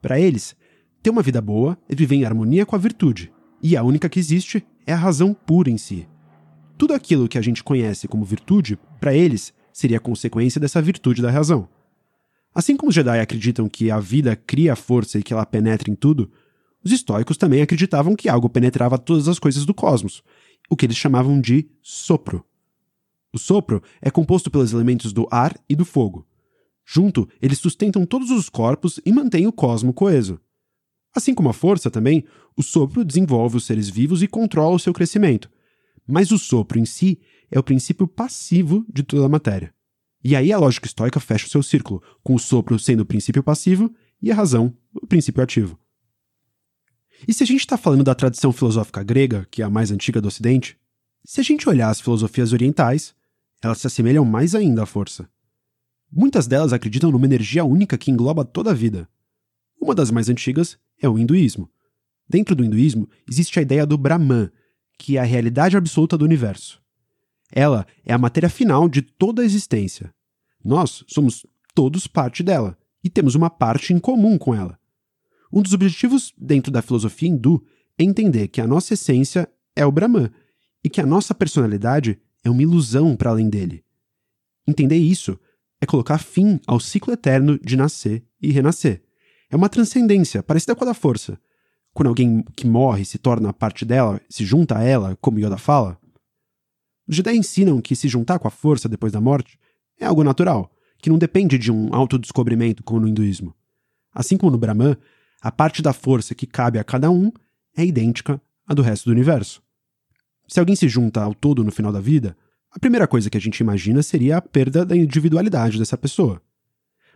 Para 0.03 0.19
eles, 0.19 0.57
ter 1.03 1.11
uma 1.11 1.23
vida 1.23 1.41
boa 1.41 1.79
é 1.89 1.95
viver 1.95 2.17
em 2.17 2.25
harmonia 2.25 2.67
com 2.67 2.75
a 2.75 2.79
virtude, 2.79 3.33
e 3.63 3.77
a 3.77 3.83
única 3.85 4.09
que 4.09 4.19
existe 4.19 4.67
é 4.85 4.93
a 4.93 4.97
razão 4.97 5.33
pura 5.33 5.71
em 5.71 5.79
si. 5.79 6.09
Tudo 6.77 6.93
aquilo 6.93 7.29
que 7.29 7.39
a 7.39 7.43
gente 7.43 7.63
conhece 7.63 8.09
como 8.09 8.25
virtude, 8.25 8.77
para 8.99 9.15
eles, 9.15 9.53
seria 9.73 10.01
consequência 10.01 10.61
dessa 10.61 10.83
virtude 10.83 11.23
da 11.23 11.31
razão. 11.31 11.69
Assim 12.53 12.77
como 12.77 12.89
os 12.89 12.95
Jedi 12.95 13.21
acreditam 13.21 13.69
que 13.69 13.91
a 13.91 14.01
vida 14.01 14.35
cria 14.35 14.75
força 14.75 15.19
e 15.19 15.23
que 15.23 15.33
ela 15.33 15.47
penetra 15.47 15.91
em 15.91 15.95
tudo, 15.95 16.31
os 16.85 16.93
estoicos 16.93 17.37
também 17.37 17.63
acreditavam 17.63 18.17
que 18.17 18.29
algo 18.29 18.49
penetrava 18.49 18.99
todas 18.99 19.29
as 19.29 19.39
coisas 19.39 19.67
do 19.67 19.75
cosmos, 19.75 20.23
o 20.69 20.77
que 20.77 20.87
eles 20.87 20.97
chamavam 20.97 21.41
de 21.41 21.69
sopro. 21.83 22.45
O 23.33 23.39
sopro 23.39 23.83
é 24.01 24.11
composto 24.11 24.51
pelos 24.51 24.73
elementos 24.73 25.13
do 25.13 25.29
ar 25.31 25.55
e 25.69 25.77
do 25.77 25.85
fogo. 25.85 26.27
Junto, 26.85 27.29
eles 27.41 27.59
sustentam 27.59 28.05
todos 28.05 28.31
os 28.31 28.49
corpos 28.49 28.99
e 29.05 29.13
mantêm 29.13 29.47
o 29.47 29.53
cosmo 29.53 29.93
coeso. 29.93 30.41
Assim 31.15 31.35
como 31.35 31.49
a 31.49 31.53
força 31.53 31.91
também, 31.91 32.25
o 32.57 32.63
sopro 32.63 33.05
desenvolve 33.05 33.57
os 33.57 33.65
seres 33.65 33.89
vivos 33.89 34.23
e 34.23 34.29
controla 34.29 34.77
o 34.77 34.79
seu 34.79 34.93
crescimento. 34.93 35.51
Mas 36.07 36.31
o 36.31 36.39
sopro 36.39 36.79
em 36.79 36.85
si 36.85 37.21
é 37.51 37.59
o 37.59 37.63
princípio 37.63 38.07
passivo 38.07 38.85
de 38.93 39.03
toda 39.03 39.27
a 39.27 39.29
matéria. 39.29 39.73
E 40.23 40.37
aí 40.37 40.53
a 40.53 40.59
lógica 40.59 40.87
estoica 40.87 41.19
fecha 41.19 41.47
o 41.47 41.51
seu 41.51 41.63
círculo, 41.63 42.03
com 42.23 42.35
o 42.35 42.39
sopro 42.39 42.79
sendo 42.79 43.01
o 43.01 43.07
princípio 43.07 43.43
passivo 43.43 43.93
e 44.21 44.31
a 44.31 44.35
razão 44.35 44.77
o 44.95 45.07
princípio 45.07 45.43
ativo. 45.43 45.80
E 47.27 47.35
se 47.35 47.43
a 47.43 47.47
gente 47.47 47.61
está 47.61 47.77
falando 47.77 48.05
da 48.05 48.15
tradição 48.15 48.53
filosófica 48.53 49.03
grega, 49.03 49.47
que 49.51 49.63
é 49.63 49.65
a 49.65 49.71
mais 49.71 49.91
antiga 49.91 50.21
do 50.21 50.29
Ocidente, 50.29 50.79
se 51.25 51.41
a 51.41 51.45
gente 51.45 51.69
olhar 51.69 51.91
as 51.91 52.01
filosofias 52.01 52.53
orientais, 52.53 53.15
elas 53.63 53.79
se 53.79 53.87
assemelham 53.87 54.25
mais 54.25 54.55
ainda 54.55 54.83
à 54.83 54.87
força. 54.87 55.29
Muitas 56.11 56.47
delas 56.47 56.73
acreditam 56.73 57.11
numa 57.11 57.27
energia 57.27 57.65
única 57.65 57.99
que 57.99 58.11
engloba 58.11 58.45
toda 58.45 58.71
a 58.71 58.75
vida. 58.75 59.09
Uma 59.81 59.95
das 59.95 60.11
mais 60.11 60.29
antigas 60.29 60.79
é 61.01 61.09
o 61.09 61.19
hinduísmo. 61.19 61.71
Dentro 62.29 62.55
do 62.55 62.65
hinduísmo 62.65 63.09
existe 63.29 63.59
a 63.59 63.63
ideia 63.63 63.87
do 63.87 63.99
Brahman, 63.99 64.51
que 64.99 65.17
é 65.17 65.21
a 65.21 65.25
realidade 65.25 65.77
absoluta 65.77 66.17
do 66.17 66.25
universo. 66.25 66.81
Ela 67.53 67.87
é 68.05 68.13
a 68.13 68.19
matéria 68.19 68.49
final 68.49 68.89
de 68.89 69.03
toda 69.03 69.43
a 69.43 69.45
existência. 69.45 70.13
Nós 70.65 71.05
somos 71.07 71.45
todos 71.75 72.07
parte 72.07 72.43
dela 72.43 72.79
e 73.03 73.11
temos 73.11 73.35
uma 73.35 73.51
parte 73.51 73.93
em 73.93 73.99
comum 73.99 74.39
com 74.39 74.55
ela. 74.55 74.80
Um 75.53 75.63
dos 75.63 75.73
objetivos 75.73 76.33
dentro 76.37 76.71
da 76.71 76.83
filosofia 76.83 77.29
hindu 77.29 77.65
é 77.99 78.05
entender 78.05 78.49
que 78.49 78.61
a 78.61 78.67
nossa 78.67 78.95
essência 78.95 79.49
é 79.75 79.85
o 79.85 79.93
Brahman 79.93 80.31
e 80.83 80.89
que 80.89 81.01
a 81.01 81.07
nossa 81.07 81.35
personalidade 81.35 82.21
é 82.45 82.51
uma 82.51 82.63
ilusão 82.63 83.17
para 83.17 83.31
além 83.31 83.51
dele. 83.51 83.85
Entender 84.67 84.97
isso 84.97 85.39
é 85.81 85.87
colocar 85.87 86.19
fim 86.19 86.61
ao 86.67 86.79
ciclo 86.79 87.13
eterno 87.13 87.59
de 87.59 87.77
nascer 87.77 88.25
e 88.41 88.53
renascer. 88.53 89.03
É 89.51 89.57
uma 89.57 89.69
transcendência, 89.69 90.43
parecida 90.43 90.75
com 90.75 90.85
a 90.85 90.89
da 90.89 90.95
força. 90.95 91.39
Quando 91.93 92.09
alguém 92.09 92.45
que 92.55 92.67
morre 92.67 93.05
se 93.05 93.19
torna 93.19 93.53
parte 93.53 93.85
dela, 93.85 94.21
se 94.29 94.45
junta 94.45 94.79
a 94.79 94.83
ela, 94.83 95.17
como 95.21 95.41
Yoda 95.41 95.59
fala. 95.59 95.99
Os 97.09 97.17
Jedi 97.17 97.37
ensinam 97.37 97.81
que 97.81 97.97
se 97.97 98.07
juntar 98.07 98.39
com 98.39 98.47
a 98.47 98.51
força 98.51 98.89
depois 98.89 99.13
da 99.13 99.21
morte 99.21 99.59
é 99.99 100.07
algo 100.07 100.23
natural, 100.23 100.71
que 100.99 101.11
não 101.11 101.19
depende 101.19 101.59
de 101.59 101.73
um 101.73 101.93
autodescobrimento 101.93 102.85
como 102.85 103.01
no 103.01 103.09
hinduísmo. 103.09 103.55
Assim 104.15 104.37
como 104.37 104.53
no 104.53 104.59
Brahman, 104.59 104.97
a 105.41 105.51
parte 105.51 105.81
da 105.81 105.93
força 105.93 106.35
que 106.35 106.47
cabe 106.47 106.79
a 106.79 106.85
cada 106.85 107.11
um 107.11 107.33
é 107.77 107.85
idêntica 107.85 108.41
à 108.67 108.75
do 108.75 108.83
resto 108.83 109.07
do 109.07 109.13
universo. 109.13 109.63
Se 110.47 110.61
alguém 110.61 110.77
se 110.77 110.89
junta 110.89 111.23
ao 111.23 111.35
todo 111.35 111.65
no 111.65 111.71
final 111.71 111.93
da 111.93 112.01
vida, 112.01 112.37
a 112.71 112.79
primeira 112.79 113.07
coisa 113.07 113.31
que 113.31 113.37
a 113.37 113.41
gente 113.41 113.59
imagina 113.61 114.03
seria 114.03 114.37
a 114.37 114.43
perda 114.43 114.85
da 114.85 114.97
individualidade 114.97 115.79
dessa 115.79 115.97
pessoa. 115.97 116.43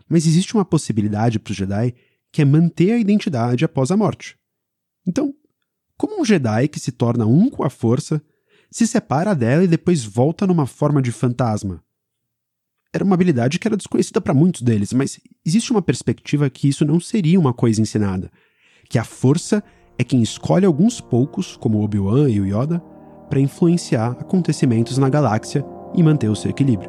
Mas 0.08 0.26
existe 0.26 0.54
uma 0.54 0.64
possibilidade 0.64 1.38
para 1.38 1.50
os 1.50 1.56
Jedi 1.56 1.94
que 2.32 2.42
é 2.42 2.44
manter 2.44 2.92
a 2.92 2.98
identidade 2.98 3.64
após 3.64 3.90
a 3.90 3.96
morte. 3.96 4.36
Então, 5.06 5.34
como 5.96 6.20
um 6.20 6.24
Jedi 6.24 6.66
que 6.68 6.80
se 6.80 6.90
torna 6.90 7.26
um 7.26 7.48
com 7.48 7.62
a 7.62 7.70
força 7.70 8.22
se 8.70 8.86
separa 8.86 9.34
dela 9.34 9.62
e 9.62 9.68
depois 9.68 10.04
volta 10.04 10.46
numa 10.46 10.66
forma 10.66 11.00
de 11.00 11.12
fantasma? 11.12 11.82
Era 12.94 13.02
uma 13.02 13.14
habilidade 13.14 13.58
que 13.58 13.66
era 13.66 13.76
desconhecida 13.76 14.20
para 14.20 14.32
muitos 14.32 14.62
deles, 14.62 14.92
mas 14.92 15.18
existe 15.44 15.72
uma 15.72 15.82
perspectiva 15.82 16.48
que 16.48 16.68
isso 16.68 16.84
não 16.84 17.00
seria 17.00 17.40
uma 17.40 17.52
coisa 17.52 17.82
ensinada, 17.82 18.30
que 18.88 19.00
a 19.00 19.02
força 19.02 19.64
é 19.98 20.04
quem 20.04 20.22
escolhe 20.22 20.64
alguns 20.64 21.00
poucos, 21.00 21.56
como 21.56 21.82
Obi-Wan 21.82 22.30
e 22.30 22.40
o 22.40 22.46
Yoda, 22.46 22.78
para 23.28 23.40
influenciar 23.40 24.12
acontecimentos 24.12 24.96
na 24.96 25.08
galáxia 25.08 25.66
e 25.92 26.04
manter 26.04 26.28
o 26.28 26.36
seu 26.36 26.52
equilíbrio. 26.52 26.88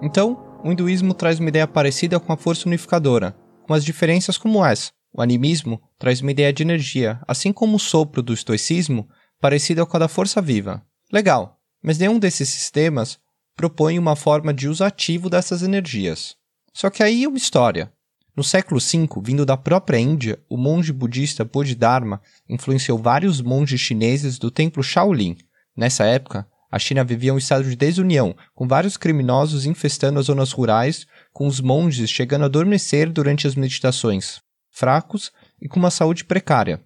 Então, 0.00 0.43
o 0.64 0.72
hinduísmo 0.72 1.12
traz 1.12 1.38
uma 1.38 1.50
ideia 1.50 1.68
parecida 1.68 2.18
com 2.18 2.32
a 2.32 2.38
força 2.38 2.66
unificadora, 2.66 3.36
com 3.64 3.74
as 3.74 3.84
diferenças 3.84 4.38
como 4.38 4.64
essa. 4.64 4.90
O 5.12 5.20
animismo 5.20 5.80
traz 5.98 6.22
uma 6.22 6.30
ideia 6.30 6.52
de 6.52 6.62
energia, 6.62 7.20
assim 7.28 7.52
como 7.52 7.76
o 7.76 7.78
sopro 7.78 8.22
do 8.22 8.32
estoicismo, 8.32 9.06
parecida 9.38 9.84
com 9.84 9.96
a 9.96 10.00
da 10.00 10.08
força 10.08 10.40
viva. 10.40 10.82
Legal, 11.12 11.60
mas 11.82 11.98
nenhum 11.98 12.18
desses 12.18 12.48
sistemas 12.48 13.18
propõe 13.54 13.98
uma 13.98 14.16
forma 14.16 14.54
de 14.54 14.66
uso 14.66 14.82
ativo 14.82 15.28
dessas 15.28 15.62
energias. 15.62 16.34
Só 16.72 16.88
que 16.88 17.02
aí 17.02 17.24
é 17.24 17.28
uma 17.28 17.36
história. 17.36 17.92
No 18.34 18.42
século 18.42 18.80
V, 18.80 19.06
vindo 19.22 19.44
da 19.44 19.58
própria 19.58 19.98
Índia, 19.98 20.42
o 20.48 20.56
monge 20.56 20.92
budista 20.92 21.44
Bodhidharma 21.44 22.22
influenciou 22.48 22.98
vários 22.98 23.40
monges 23.42 23.80
chineses 23.80 24.38
do 24.38 24.50
templo 24.50 24.82
Shaolin. 24.82 25.36
Nessa 25.76 26.04
época, 26.04 26.48
a 26.74 26.78
China 26.80 27.04
vivia 27.04 27.32
um 27.32 27.38
estado 27.38 27.62
de 27.62 27.76
desunião, 27.76 28.34
com 28.52 28.66
vários 28.66 28.96
criminosos 28.96 29.64
infestando 29.64 30.18
as 30.18 30.26
zonas 30.26 30.50
rurais, 30.50 31.06
com 31.32 31.46
os 31.46 31.60
monges 31.60 32.10
chegando 32.10 32.42
a 32.42 32.46
adormecer 32.46 33.12
durante 33.12 33.46
as 33.46 33.54
meditações, 33.54 34.40
fracos 34.72 35.30
e 35.62 35.68
com 35.68 35.78
uma 35.78 35.88
saúde 35.88 36.24
precária. 36.24 36.82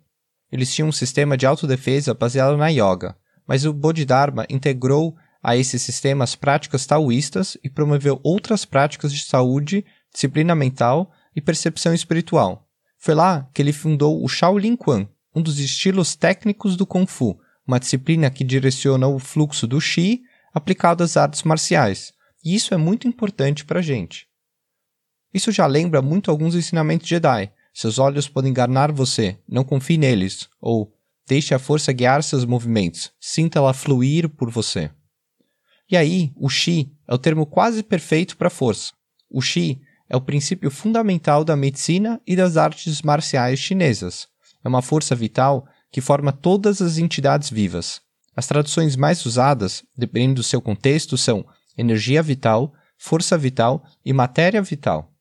Eles 0.52 0.74
tinham 0.74 0.90
um 0.90 0.92
sistema 0.92 1.38
de 1.38 1.46
autodefesa 1.46 2.12
baseado 2.12 2.54
na 2.58 2.68
yoga, 2.68 3.16
mas 3.46 3.64
o 3.64 3.72
Bodhidharma 3.72 4.44
integrou 4.50 5.16
a 5.42 5.56
esse 5.56 5.78
sistema 5.78 6.22
as 6.22 6.36
práticas 6.36 6.84
taoístas 6.84 7.56
e 7.64 7.70
promoveu 7.70 8.20
outras 8.22 8.66
práticas 8.66 9.10
de 9.10 9.24
saúde, 9.24 9.86
disciplina 10.12 10.54
mental 10.54 11.10
e 11.34 11.40
percepção 11.40 11.94
espiritual. 11.94 12.68
Foi 12.98 13.14
lá 13.14 13.48
que 13.54 13.62
ele 13.62 13.72
fundou 13.72 14.22
o 14.22 14.28
Shaolin 14.28 14.76
Quan, 14.76 15.08
um 15.34 15.40
dos 15.40 15.58
estilos 15.58 16.14
técnicos 16.14 16.76
do 16.76 16.84
Kung 16.84 17.06
Fu, 17.06 17.40
uma 17.68 17.78
disciplina 17.78 18.30
que 18.30 18.42
direciona 18.42 19.06
o 19.06 19.18
fluxo 19.18 19.66
do 19.66 19.78
Qi 19.78 20.22
aplicado 20.54 21.04
às 21.04 21.18
artes 21.18 21.42
marciais. 21.42 22.14
E 22.42 22.54
isso 22.54 22.72
é 22.72 22.78
muito 22.78 23.06
importante 23.06 23.62
para 23.66 23.80
a 23.80 23.82
gente. 23.82 24.26
Isso 25.34 25.52
já 25.52 25.66
lembra 25.66 26.00
muito 26.00 26.30
alguns 26.30 26.54
ensinamentos 26.54 27.06
Jedi. 27.06 27.52
Seus 27.74 27.98
olhos 27.98 28.26
podem 28.26 28.50
enganar 28.50 28.90
você, 28.90 29.38
não 29.46 29.62
confie 29.62 29.98
neles. 29.98 30.48
Ou 30.58 30.90
deixe 31.26 31.54
a 31.54 31.58
força 31.58 31.92
guiar 31.92 32.22
seus 32.22 32.46
movimentos, 32.46 33.12
sinta 33.20 33.58
ela 33.58 33.74
fluir 33.74 34.30
por 34.30 34.50
você. 34.50 34.90
E 35.90 35.96
aí, 35.96 36.32
o 36.36 36.48
Qi 36.48 36.90
é 37.06 37.14
o 37.14 37.18
termo 37.18 37.44
quase 37.44 37.82
perfeito 37.82 38.36
para 38.36 38.48
força. 38.48 38.92
O 39.30 39.40
Qi 39.40 39.78
é 40.08 40.16
o 40.16 40.20
princípio 40.22 40.70
fundamental 40.70 41.44
da 41.44 41.54
medicina 41.54 42.20
e 42.26 42.34
das 42.34 42.56
artes 42.56 43.02
marciais 43.02 43.58
chinesas. 43.58 44.26
É 44.64 44.68
uma 44.68 44.82
força 44.82 45.14
vital 45.14 45.66
que 45.90 46.00
forma 46.00 46.32
todas 46.32 46.80
as 46.82 46.98
entidades 46.98 47.50
vivas. 47.50 48.00
As 48.36 48.46
traduções 48.46 48.94
mais 48.96 49.24
usadas, 49.26 49.82
dependendo 49.96 50.36
do 50.36 50.42
seu 50.42 50.60
contexto, 50.60 51.16
são 51.16 51.44
energia 51.76 52.22
vital, 52.22 52.72
força 52.96 53.36
vital 53.36 53.84
e 54.04 54.12
matéria 54.12 54.62
vital. 54.62 55.12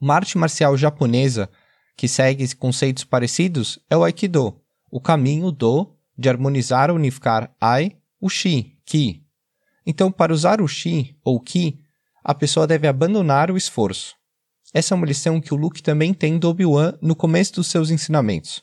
Uma 0.00 0.14
arte 0.14 0.38
marcial 0.38 0.76
japonesa 0.76 1.48
que 1.96 2.06
segue 2.06 2.54
conceitos 2.54 3.02
parecidos 3.02 3.78
é 3.90 3.96
o 3.96 4.04
Aikido, 4.04 4.60
o 4.90 5.00
caminho 5.00 5.50
do 5.50 5.92
de 6.16 6.28
harmonizar 6.28 6.90
ou 6.90 6.96
unificar 6.96 7.54
Ai, 7.60 7.96
o 8.20 8.28
Shi, 8.28 8.76
Ki. 8.84 9.24
Então, 9.86 10.10
para 10.10 10.32
usar 10.32 10.60
o 10.60 10.68
Shi 10.68 11.16
ou 11.24 11.40
Ki, 11.40 11.80
a 12.22 12.34
pessoa 12.34 12.66
deve 12.66 12.86
abandonar 12.86 13.50
o 13.50 13.56
esforço. 13.56 14.14
Essa 14.74 14.94
é 14.94 14.96
uma 14.96 15.06
lição 15.06 15.40
que 15.40 15.54
o 15.54 15.56
Luke 15.56 15.82
também 15.82 16.12
tem 16.12 16.38
do 16.38 16.48
Obi-Wan 16.48 16.98
no 17.00 17.16
começo 17.16 17.54
dos 17.54 17.68
seus 17.68 17.90
ensinamentos. 17.90 18.62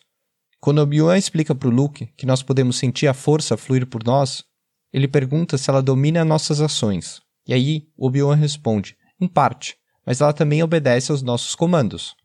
Quando 0.66 0.80
Obi-Wan 0.80 1.16
explica 1.16 1.54
para 1.54 1.70
o 1.70 1.72
Luke 1.72 2.08
que 2.18 2.26
nós 2.26 2.42
podemos 2.42 2.78
sentir 2.78 3.06
a 3.06 3.14
força 3.14 3.56
fluir 3.56 3.86
por 3.86 4.04
nós, 4.04 4.44
ele 4.92 5.08
pergunta 5.08 5.60
se 5.60 5.70
ela 5.70 5.80
domina 5.80 6.26
nossas 6.26 6.60
ações. 6.60 7.22
E 7.48 7.54
aí, 7.54 7.84
Obi-Wan 7.96 8.34
responde: 8.34 8.98
em 9.22 9.28
parte, 9.28 9.76
mas 10.04 10.22
ela 10.22 10.34
também 10.34 10.64
obedece 10.64 11.12
aos 11.12 11.22
nossos 11.22 11.54
comandos. 11.54 12.16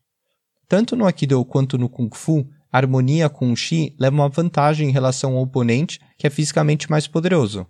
Tanto 0.66 0.96
no 0.96 1.04
Aikido 1.04 1.44
quanto 1.44 1.76
no 1.76 1.86
Kung 1.86 2.08
Fu, 2.14 2.48
a 2.72 2.78
harmonia 2.78 3.28
com 3.28 3.52
o 3.52 3.54
Shi 3.54 3.94
leva 4.00 4.16
uma 4.16 4.30
vantagem 4.30 4.88
em 4.88 4.92
relação 4.92 5.36
ao 5.36 5.42
oponente 5.42 6.00
que 6.16 6.26
é 6.26 6.30
fisicamente 6.30 6.90
mais 6.90 7.06
poderoso. 7.06 7.66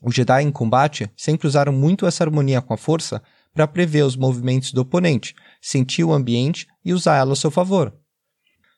Os 0.00 0.14
Jedi 0.14 0.44
em 0.44 0.52
combate 0.52 1.10
sempre 1.16 1.48
usaram 1.48 1.72
muito 1.72 2.06
essa 2.06 2.22
harmonia 2.22 2.62
com 2.62 2.72
a 2.72 2.78
força 2.78 3.20
para 3.52 3.66
prever 3.66 4.04
os 4.04 4.14
movimentos 4.14 4.72
do 4.72 4.82
oponente, 4.82 5.34
sentir 5.60 6.04
o 6.04 6.12
ambiente 6.12 6.68
e 6.84 6.92
usar 6.92 7.16
ela 7.16 7.32
a 7.32 7.36
seu 7.36 7.50
favor. 7.50 7.92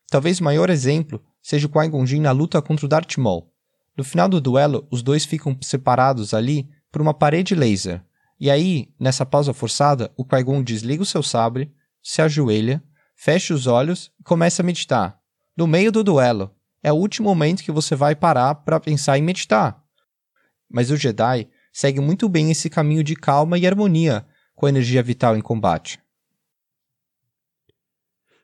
Talvez 0.08 0.40
o 0.40 0.44
maior 0.44 0.70
exemplo 0.70 1.22
seja 1.42 1.66
o 1.66 1.70
Qui-Gon 1.70 2.06
Jinn 2.06 2.20
na 2.20 2.32
luta 2.32 2.60
contra 2.62 2.86
o 2.86 2.88
Darth 2.88 3.16
Maul. 3.18 3.50
No 3.96 4.04
final 4.04 4.28
do 4.28 4.40
duelo, 4.40 4.86
os 4.90 5.02
dois 5.02 5.24
ficam 5.24 5.56
separados 5.60 6.34
ali 6.34 6.68
por 6.90 7.02
uma 7.02 7.14
parede 7.14 7.54
laser. 7.54 8.02
E 8.38 8.50
aí, 8.50 8.92
nessa 8.98 9.24
pausa 9.24 9.52
forçada, 9.52 10.12
o 10.16 10.24
Qui-Gon 10.24 10.62
desliga 10.62 11.02
o 11.02 11.06
seu 11.06 11.22
sabre, 11.22 11.72
se 12.02 12.20
ajoelha, 12.20 12.82
fecha 13.14 13.54
os 13.54 13.66
olhos 13.66 14.10
e 14.20 14.24
começa 14.24 14.62
a 14.62 14.64
meditar. 14.64 15.18
No 15.56 15.66
meio 15.66 15.92
do 15.92 16.02
duelo, 16.02 16.54
é 16.82 16.92
o 16.92 16.96
último 16.96 17.28
momento 17.28 17.62
que 17.62 17.72
você 17.72 17.94
vai 17.94 18.14
parar 18.14 18.54
para 18.56 18.80
pensar 18.80 19.16
em 19.16 19.22
meditar. 19.22 19.82
Mas 20.68 20.90
o 20.90 20.96
Jedi 20.96 21.48
segue 21.72 22.00
muito 22.00 22.28
bem 22.28 22.50
esse 22.50 22.68
caminho 22.68 23.02
de 23.02 23.16
calma 23.16 23.58
e 23.58 23.66
harmonia 23.66 24.26
com 24.54 24.66
a 24.66 24.68
energia 24.68 25.02
vital 25.02 25.36
em 25.36 25.40
combate. 25.40 26.00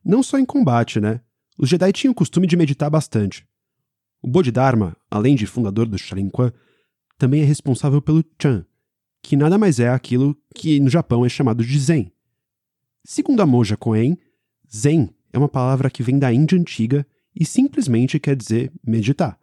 Não 0.04 0.22
só 0.22 0.38
em 0.38 0.44
combate, 0.44 1.00
né? 1.00 1.20
Os 1.62 1.68
Jedi 1.68 1.92
tinham 1.92 2.12
o 2.12 2.14
costume 2.14 2.46
de 2.46 2.56
meditar 2.56 2.88
bastante. 2.88 3.46
O 4.22 4.26
Bodhidharma, 4.26 4.96
além 5.10 5.34
de 5.34 5.46
fundador 5.46 5.86
do 5.86 5.98
Shaolin 5.98 6.30
também 7.18 7.42
é 7.42 7.44
responsável 7.44 8.00
pelo 8.00 8.24
Chan, 8.40 8.64
que 9.22 9.36
nada 9.36 9.58
mais 9.58 9.78
é 9.78 9.90
aquilo 9.90 10.34
que 10.54 10.80
no 10.80 10.88
Japão 10.88 11.22
é 11.22 11.28
chamado 11.28 11.62
de 11.62 11.78
Zen. 11.78 12.10
Segundo 13.04 13.42
a 13.42 13.46
monja 13.46 13.76
Koen, 13.76 14.16
Zen 14.74 15.10
é 15.30 15.36
uma 15.36 15.50
palavra 15.50 15.90
que 15.90 16.02
vem 16.02 16.18
da 16.18 16.32
Índia 16.32 16.58
antiga 16.58 17.06
e 17.38 17.44
simplesmente 17.44 18.18
quer 18.18 18.36
dizer 18.36 18.72
meditar. 18.82 19.38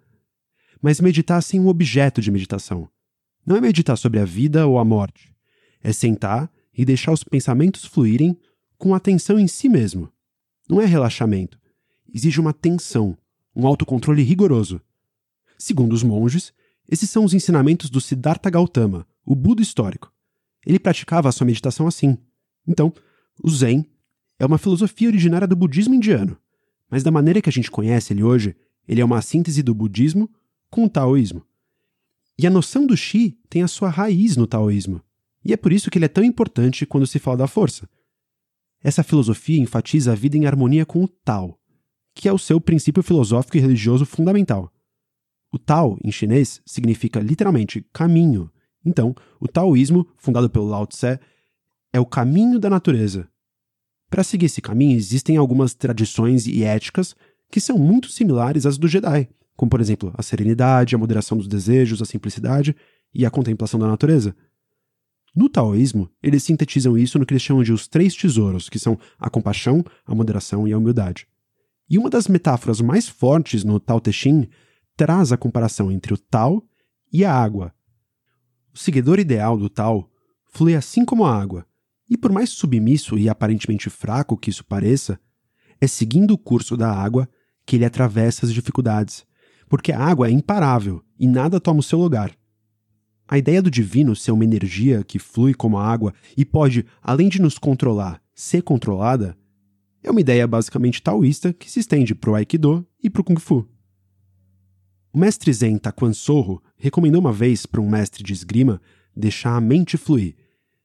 Mas 0.82 1.00
meditar 1.00 1.44
sem 1.44 1.60
um 1.60 1.68
objeto 1.68 2.20
de 2.20 2.32
meditação. 2.32 2.90
Não 3.46 3.56
é 3.56 3.62
meditar 3.62 3.96
sobre 3.96 4.20
a 4.20 4.26
vida 4.26 4.66
ou 4.66 4.80
a 4.80 4.84
morte. 4.84 5.32
É 5.84 5.94
sentar 5.94 6.52
e 6.76 6.84
deixar 6.84 7.12
os 7.12 7.24
pensamentos 7.24 7.86
fluírem 7.86 8.36
com 8.76 8.96
atenção 8.96 9.38
em 9.38 9.48
si 9.48 9.70
mesmo. 9.70 10.12
Não 10.68 10.82
é 10.82 10.86
relaxamento, 10.86 11.60
exige 12.14 12.40
uma 12.40 12.54
tensão, 12.54 13.18
um 13.56 13.66
autocontrole 13.66 14.24
rigoroso. 14.24 14.82
Segundo 15.58 15.94
os 15.94 16.04
monges, 16.04 16.54
esses 16.90 17.10
são 17.10 17.26
os 17.26 17.34
ensinamentos 17.34 17.90
do 17.90 18.00
Siddhartha 18.00 18.50
Gautama, 18.50 19.06
o 19.26 19.36
Buda 19.36 19.62
histórico. 19.62 20.12
Ele 20.66 20.80
praticava 20.80 21.30
a 21.30 21.32
sua 21.32 21.46
meditação 21.46 21.88
assim. 21.88 22.18
Então, 22.68 22.94
o 23.44 23.50
Zen 23.50 23.86
é 24.40 24.46
uma 24.46 24.58
filosofia 24.58 25.08
originária 25.08 25.48
do 25.48 25.56
budismo 25.56 25.94
indiano, 25.94 26.38
mas 26.90 27.04
da 27.04 27.12
maneira 27.12 27.42
que 27.42 27.50
a 27.50 27.52
gente 27.52 27.72
conhece 27.72 28.14
ele 28.14 28.24
hoje, 28.24 28.56
ele 28.88 29.02
é 29.02 29.06
uma 29.06 29.22
síntese 29.22 29.62
do 29.62 29.74
budismo 29.74 30.30
com 30.70 30.86
o 30.86 30.90
taoísmo. 30.90 31.44
E 32.40 32.46
a 32.46 32.50
noção 32.50 32.86
do 32.86 32.96
Shi 32.96 33.38
tem 33.50 33.64
a 33.64 33.68
sua 33.68 33.90
raiz 33.90 34.38
no 34.38 34.46
taoísmo, 34.46 35.02
e 35.44 35.54
é 35.54 35.58
por 35.58 35.74
isso 35.74 35.90
que 35.90 35.98
ele 35.98 36.06
é 36.06 36.10
tão 36.10 36.24
importante 36.24 36.86
quando 36.86 37.08
se 37.08 37.20
fala 37.20 37.38
da 37.38 37.48
força. 37.48 37.90
Essa 38.82 39.04
filosofia 39.04 39.60
enfatiza 39.60 40.12
a 40.12 40.16
vida 40.16 40.38
em 40.38 40.46
harmonia 40.46 40.86
com 40.86 41.04
o 41.04 41.08
Tao, 41.08 41.57
que 42.18 42.28
é 42.28 42.34
o 42.34 42.40
seu 42.40 42.60
princípio 42.60 43.04
filosófico 43.04 43.58
e 43.58 43.60
religioso 43.60 44.04
fundamental. 44.04 44.74
O 45.54 45.60
Tao, 45.60 45.98
em 46.04 46.12
chinês, 46.12 46.60
significa 46.66 47.20
literalmente 47.20 47.86
caminho, 47.94 48.52
Então, 48.84 49.14
o 49.40 49.48
taoísmo, 49.48 50.08
fundado 50.18 50.50
pelo 50.50 50.66
Lao 50.66 50.88
Tse, 50.88 51.20
é 51.94 52.00
o 52.00 52.06
caminho 52.06 52.58
da 52.58 52.70
natureza. 52.70 53.30
Para 54.10 54.24
seguir 54.24 54.48
esse 54.48 54.62
caminho, 54.62 54.98
existem 54.98 55.38
algumas 55.38 55.76
tradições 55.76 56.48
e 56.48 56.64
éticas 56.64 57.16
que 57.52 57.60
são 57.60 57.78
muito 57.78 58.10
similares 58.10 58.66
às 58.66 58.78
do 58.78 58.88
Jedi, 58.88 59.30
como 59.56 59.70
por 59.70 59.80
exemplo 59.80 60.12
a 60.18 60.24
serenidade, 60.24 60.96
a 60.96 60.98
moderação 60.98 61.38
dos 61.38 61.48
desejos, 61.48 62.02
a 62.02 62.06
simplicidade 62.06 62.76
e 63.14 63.26
a 63.26 63.30
contemplação 63.30 63.80
da 63.80 63.88
natureza. 63.88 64.36
No 65.36 65.50
taoísmo, 65.50 66.10
eles 66.24 66.44
sintetizam 66.44 66.98
isso 66.98 67.20
no 67.20 67.26
que 67.26 67.34
eles 67.34 67.44
chamam 67.44 67.64
de 67.64 67.74
os 67.74 67.88
três 67.88 68.16
tesouros, 68.16 68.70
que 68.70 68.80
são 68.80 68.98
a 69.20 69.30
compaixão, 69.30 69.84
a 70.06 70.16
moderação 70.16 70.68
e 70.68 70.74
a 70.74 70.78
humildade. 70.78 71.28
E 71.90 71.98
uma 71.98 72.10
das 72.10 72.28
metáforas 72.28 72.82
mais 72.82 73.08
fortes 73.08 73.64
no 73.64 73.80
Tao 73.80 74.00
Te 74.00 74.12
Ching 74.12 74.50
traz 74.96 75.32
a 75.32 75.38
comparação 75.38 75.92
entre 75.92 76.14
o 76.14 76.18
Tao 76.18 76.64
e 77.12 77.24
a 77.24 77.34
água. 77.34 77.74
O 78.74 78.78
seguidor 78.78 79.20
ideal 79.20 79.58
do 79.58 79.70
Tao 79.70 80.10
flui 80.46 80.76
assim 80.76 81.06
como 81.06 81.26
a 81.26 81.40
água, 81.40 81.66
e 82.10 82.18
por 82.18 82.32
mais 82.32 82.50
submisso 82.50 83.18
e 83.18 83.30
aparentemente 83.30 83.90
fraco 83.90 84.38
que 84.38 84.50
isso 84.50 84.66
pareça, 84.66 85.20
é 85.80 85.88
seguindo 85.88 86.32
o 86.32 86.38
curso 86.38 86.76
da 86.76 86.92
água 86.92 87.30
que 87.66 87.76
ele 87.76 87.86
atravessa 87.86 88.46
as 88.46 88.54
dificuldades, 88.54 89.26
porque 89.70 89.92
a 89.92 90.00
água 90.00 90.28
é 90.28 90.32
imparável 90.32 91.04
e 91.20 91.28
nada 91.28 91.60
toma 91.60 91.80
o 91.80 91.84
seu 91.84 92.00
lugar. 92.00 92.36
A 93.28 93.38
ideia 93.38 93.62
do 93.62 93.70
divino 93.70 94.16
ser 94.16 94.32
uma 94.32 94.46
energia 94.46 95.04
que 95.04 95.20
flui 95.20 95.54
como 95.54 95.78
a 95.78 95.86
água 95.86 96.14
e 96.36 96.46
pode, 96.46 96.86
além 97.02 97.28
de 97.28 97.42
nos 97.42 97.58
controlar, 97.58 98.22
ser 98.34 98.62
controlada, 98.62 99.38
é 100.04 100.12
uma 100.12 100.22
ideia 100.22 100.48
basicamente 100.48 101.02
taoísta 101.02 101.54
que 101.54 101.70
se 101.70 101.80
estende 101.80 102.16
para 102.16 102.32
o 102.32 102.36
Aikido 102.36 102.88
e 103.02 103.10
para 103.10 103.22
o 103.22 103.24
Kung 103.24 103.40
Fu. 103.40 103.68
O 105.12 105.18
mestre 105.18 105.52
Zen 105.52 105.78
Taquan 105.78 106.14
Sorro 106.14 106.62
recomendou 106.78 107.20
uma 107.20 107.34
vez 107.34 107.66
para 107.66 107.82
um 107.82 107.90
mestre 107.90 108.24
de 108.24 108.34
esgrima 108.34 108.82
deixar 109.16 109.56
a 109.56 109.62
mente 109.62 109.98
fluir, 109.98 110.36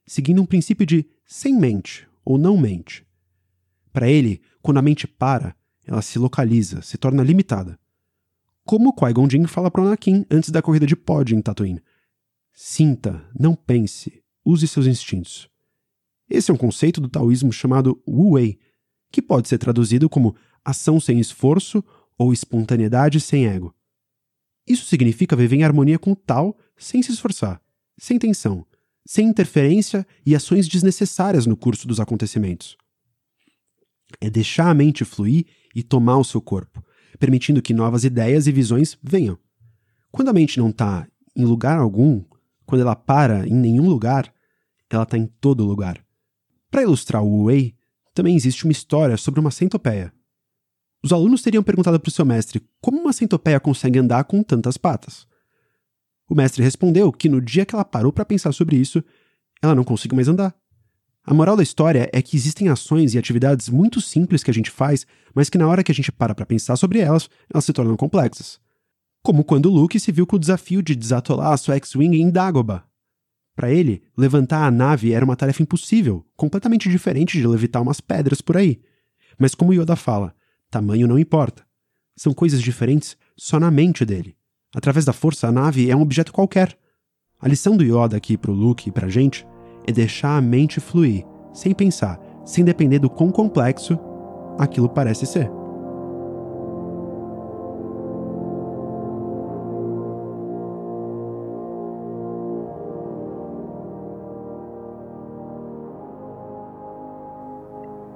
seguindo 0.07 0.41
um 0.41 0.47
princípio 0.47 0.87
de 0.87 1.07
sem 1.25 1.55
mente 1.55 2.09
ou 2.25 2.39
não 2.39 2.57
mente. 2.57 3.07
Para 3.93 4.09
ele, 4.09 4.41
quando 4.63 4.79
a 4.79 4.83
mente 4.83 5.07
para, 5.07 5.55
ela 5.85 6.01
se 6.01 6.19
localiza, 6.19 6.81
se 6.81 6.97
torna 6.97 7.23
limitada. 7.23 7.79
Como 8.65 8.95
Qui-Gon 8.95 9.29
Jinn 9.29 9.47
fala 9.47 9.71
para 9.71 9.83
Anakin 9.83 10.25
antes 10.31 10.51
da 10.51 10.63
corrida 10.63 10.87
de 10.87 10.97
pod 10.97 11.35
em 11.35 11.43
Tatooine. 11.43 11.83
Sinta, 12.55 13.29
não 13.39 13.55
pense, 13.55 14.23
use 14.45 14.67
seus 14.69 14.87
instintos. 14.87 15.49
Esse 16.29 16.51
é 16.51 16.55
um 16.55 16.57
conceito 16.57 17.01
do 17.01 17.09
taoísmo 17.09 17.53
chamado 17.53 18.01
Wu 18.07 18.33
Wei, 18.33 18.59
que 19.13 19.23
pode 19.23 19.49
ser 19.49 19.59
traduzido 19.59 20.09
como 20.09 20.35
ação 20.65 20.99
sem 20.99 21.21
esforço 21.21 21.85
ou 22.19 22.33
espontaneidade 22.33 23.21
sem 23.21 23.47
ego. 23.47 23.75
Isso 24.67 24.87
significa 24.87 25.37
viver 25.37 25.57
em 25.57 25.65
harmonia 25.65 25.99
com 25.99 26.13
o 26.13 26.17
Tao 26.17 26.57
sem 26.77 27.03
se 27.03 27.13
esforçar, 27.13 27.61
sem 27.99 28.19
tensão, 28.19 28.65
sem 29.07 29.29
interferência 29.29 30.07
e 30.25 30.35
ações 30.35 30.67
desnecessárias 30.69 31.47
no 31.47 31.57
curso 31.57 31.87
dos 31.87 32.01
acontecimentos. 32.01 32.77
É 34.21 34.31
deixar 34.31 34.71
a 34.71 34.75
mente 34.75 35.05
fluir 35.05 35.47
e 35.75 35.83
tomar 35.83 36.19
o 36.19 36.25
seu 36.25 36.41
corpo, 36.41 36.85
permitindo 37.19 37.63
que 37.63 37.75
novas 37.75 38.05
ideias 38.05 38.47
e 38.47 38.53
visões 38.53 38.97
venham. 39.03 39.39
Quando 40.11 40.29
a 40.29 40.33
mente 40.33 40.59
não 40.59 40.71
está 40.71 41.07
em 41.35 41.45
lugar 41.45 41.79
algum, 41.79 42.23
quando 42.65 42.83
ela 42.83 42.95
para 42.95 43.47
em 43.47 43.55
nenhum 43.55 43.89
lugar, 43.89 44.33
ela 44.89 45.03
está 45.03 45.19
em 45.19 45.27
todo 45.27 45.65
lugar. 45.65 46.05
Para 46.71 46.83
ilustrar 46.83 47.23
o 47.23 47.45
Wei, 47.45 47.75
também 48.15 48.37
existe 48.37 48.65
uma 48.65 48.73
história 48.73 49.17
sobre 49.17 49.41
uma 49.41 49.51
centopeia. 49.51 50.13
Os 51.03 51.13
alunos 51.13 51.43
teriam 51.43 51.63
perguntado 51.63 51.99
para 51.99 52.09
o 52.09 52.13
seu 52.13 52.25
mestre 52.25 52.63
como 52.81 53.01
uma 53.01 53.13
centopeia 53.13 53.59
consegue 53.59 53.99
andar 53.99 54.25
com 54.25 54.43
tantas 54.43 54.77
patas. 54.77 55.27
O 56.29 56.35
mestre 56.35 56.63
respondeu 56.63 57.13
que 57.13 57.29
no 57.29 57.41
dia 57.41 57.67
que 57.67 57.75
ela 57.75 57.85
parou 57.85 58.13
para 58.13 58.25
pensar 58.25 58.53
sobre 58.53 58.77
isso, 58.77 59.03
ela 59.61 59.75
não 59.75 59.85
conseguiu 59.85 60.17
mais 60.17 60.29
andar. 60.29 60.55
A 61.25 61.35
moral 61.35 61.57
da 61.57 61.63
história 61.63 62.09
é 62.13 62.21
que 62.21 62.37
existem 62.37 62.69
ações 62.69 63.15
e 63.15 63.19
atividades 63.19 63.69
muito 63.69 64.01
simples 64.01 64.43
que 64.43 64.51
a 64.51 64.55
gente 64.55 64.71
faz, 64.71 65.07
mas 65.35 65.49
que 65.49 65.59
na 65.59 65.69
hora 65.69 65.85
que 65.85 65.93
a 65.93 65.95
gente 65.95 66.11
para 66.11 66.35
para 66.35 66.47
pensar 66.47 66.77
sobre 66.77 66.99
elas, 66.99 67.29
elas 67.53 67.65
se 67.65 67.73
tornam 67.73 67.97
complexas. 67.97 68.61
Como 69.23 69.45
quando 69.45 69.71
Luke 69.71 69.99
se 70.01 70.11
viu 70.11 70.27
com 70.27 70.35
o 70.35 70.39
desafio 70.39 70.83
de 70.83 70.97
desatolar 70.97 71.53
a 71.53 71.57
sua 71.57 71.77
X-Wing 71.77 72.17
em 72.17 72.29
Dagobah. 72.29 72.85
Para 73.55 73.71
ele, 73.71 74.03
levantar 74.17 74.65
a 74.65 74.71
nave 74.71 75.13
era 75.13 75.25
uma 75.25 75.37
tarefa 75.37 75.63
impossível, 75.63 76.25
completamente 76.37 76.89
diferente 76.89 77.39
de 77.39 77.47
levitar 77.47 77.83
umas 77.83 78.01
pedras 78.01 78.41
por 78.41 78.57
aí. 78.57 78.81
Mas 79.39 79.55
como 79.55 79.73
Yoda 79.75 79.97
fala, 79.97 80.35
tamanho 80.71 81.07
não 81.07 81.19
importa. 81.19 81.65
São 82.17 82.33
coisas 82.33 82.63
diferentes 82.63 83.17
só 83.37 83.61
na 83.61 83.71
mente 83.71 84.05
dele. 84.05 84.37
Através 84.75 85.05
da 85.05 85.13
força, 85.13 85.49
a 85.49 85.53
nave 85.53 85.91
é 85.91 85.97
um 85.97 86.01
objeto 86.01 86.33
qualquer. 86.33 86.77
A 87.41 87.49
lição 87.49 87.77
do 87.77 87.85
Yoda 87.85 88.17
aqui 88.17 88.37
pro 88.37 88.53
Luke 88.53 88.89
e 88.89 88.93
pra 88.93 89.09
gente 89.09 89.47
é 89.87 89.93
deixar 89.93 90.37
a 90.37 90.41
mente 90.41 90.81
fluir, 90.81 91.27
sem 91.53 91.75
pensar, 91.75 92.19
sem 92.47 92.65
depender 92.65 92.99
do 92.99 93.11
quão 93.11 93.31
complexo 93.31 93.99
aquilo 94.59 94.89
parece 94.89 95.27
ser. 95.27 95.62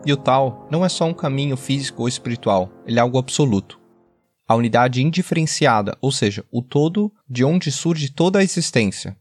E 0.07 0.13
o 0.13 0.17
tal 0.17 0.69
não 0.71 0.85
é 0.85 0.89
só 0.89 1.05
um 1.05 1.13
caminho 1.13 1.57
físico 1.57 2.03
ou 2.03 2.09
espiritual, 2.09 2.71
ele 2.87 2.99
é 2.99 3.03
algo 3.03 3.19
absoluto. 3.19 3.81
A 4.47 4.55
unidade 4.55 5.03
indiferenciada, 5.03 5.99
ou 6.01 6.13
seja, 6.13 6.45
o 6.53 6.63
todo 6.63 7.13
de 7.29 7.45
onde 7.45 7.73
surge 7.73 8.09
toda 8.09 8.39
a 8.39 8.45
existência, 8.45 9.19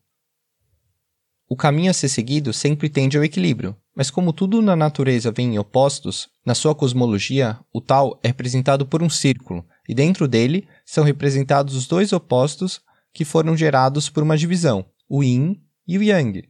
o 1.47 1.55
caminho 1.55 1.91
a 1.91 1.93
ser 1.93 2.09
seguido 2.09 2.51
sempre 2.51 2.89
tende 2.89 3.17
ao 3.17 3.23
equilíbrio, 3.23 3.75
mas 3.95 4.09
como 4.09 4.33
tudo 4.33 4.63
na 4.63 4.75
natureza 4.75 5.31
vem 5.31 5.53
em 5.53 5.59
opostos, 5.59 6.27
na 6.43 6.55
sua 6.55 6.73
cosmologia, 6.73 7.59
o 7.71 7.79
tal 7.79 8.19
é 8.23 8.27
representado 8.27 8.85
por 8.85 9.03
um 9.03 9.09
círculo, 9.09 9.63
e 9.87 9.93
dentro 9.93 10.27
dele 10.27 10.67
são 10.83 11.03
representados 11.03 11.75
os 11.75 11.85
dois 11.85 12.11
opostos 12.11 12.81
que 13.13 13.23
foram 13.23 13.55
gerados 13.55 14.09
por 14.09 14.23
uma 14.23 14.35
divisão, 14.35 14.85
o 15.07 15.23
Yin 15.23 15.61
e 15.87 15.99
o 15.99 16.03
Yang. 16.03 16.49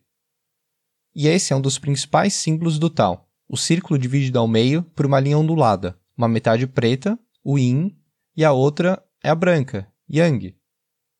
E 1.13 1.27
esse 1.27 1.51
é 1.51 1.55
um 1.55 1.61
dos 1.61 1.77
principais 1.77 2.33
símbolos 2.33 2.79
do 2.79 2.89
tal. 2.89 3.24
O 3.47 3.57
círculo 3.57 3.99
dividido 3.99 4.39
ao 4.39 4.47
meio 4.47 4.83
por 4.95 5.05
uma 5.05 5.19
linha 5.19 5.37
ondulada, 5.37 5.99
uma 6.17 6.27
metade 6.27 6.65
preta, 6.65 7.17
o 7.43 7.59
Yin, 7.59 7.95
e 8.35 8.43
a 8.43 8.51
outra 8.51 9.03
é 9.23 9.29
a 9.29 9.35
branca, 9.35 9.87
Yang. 10.09 10.55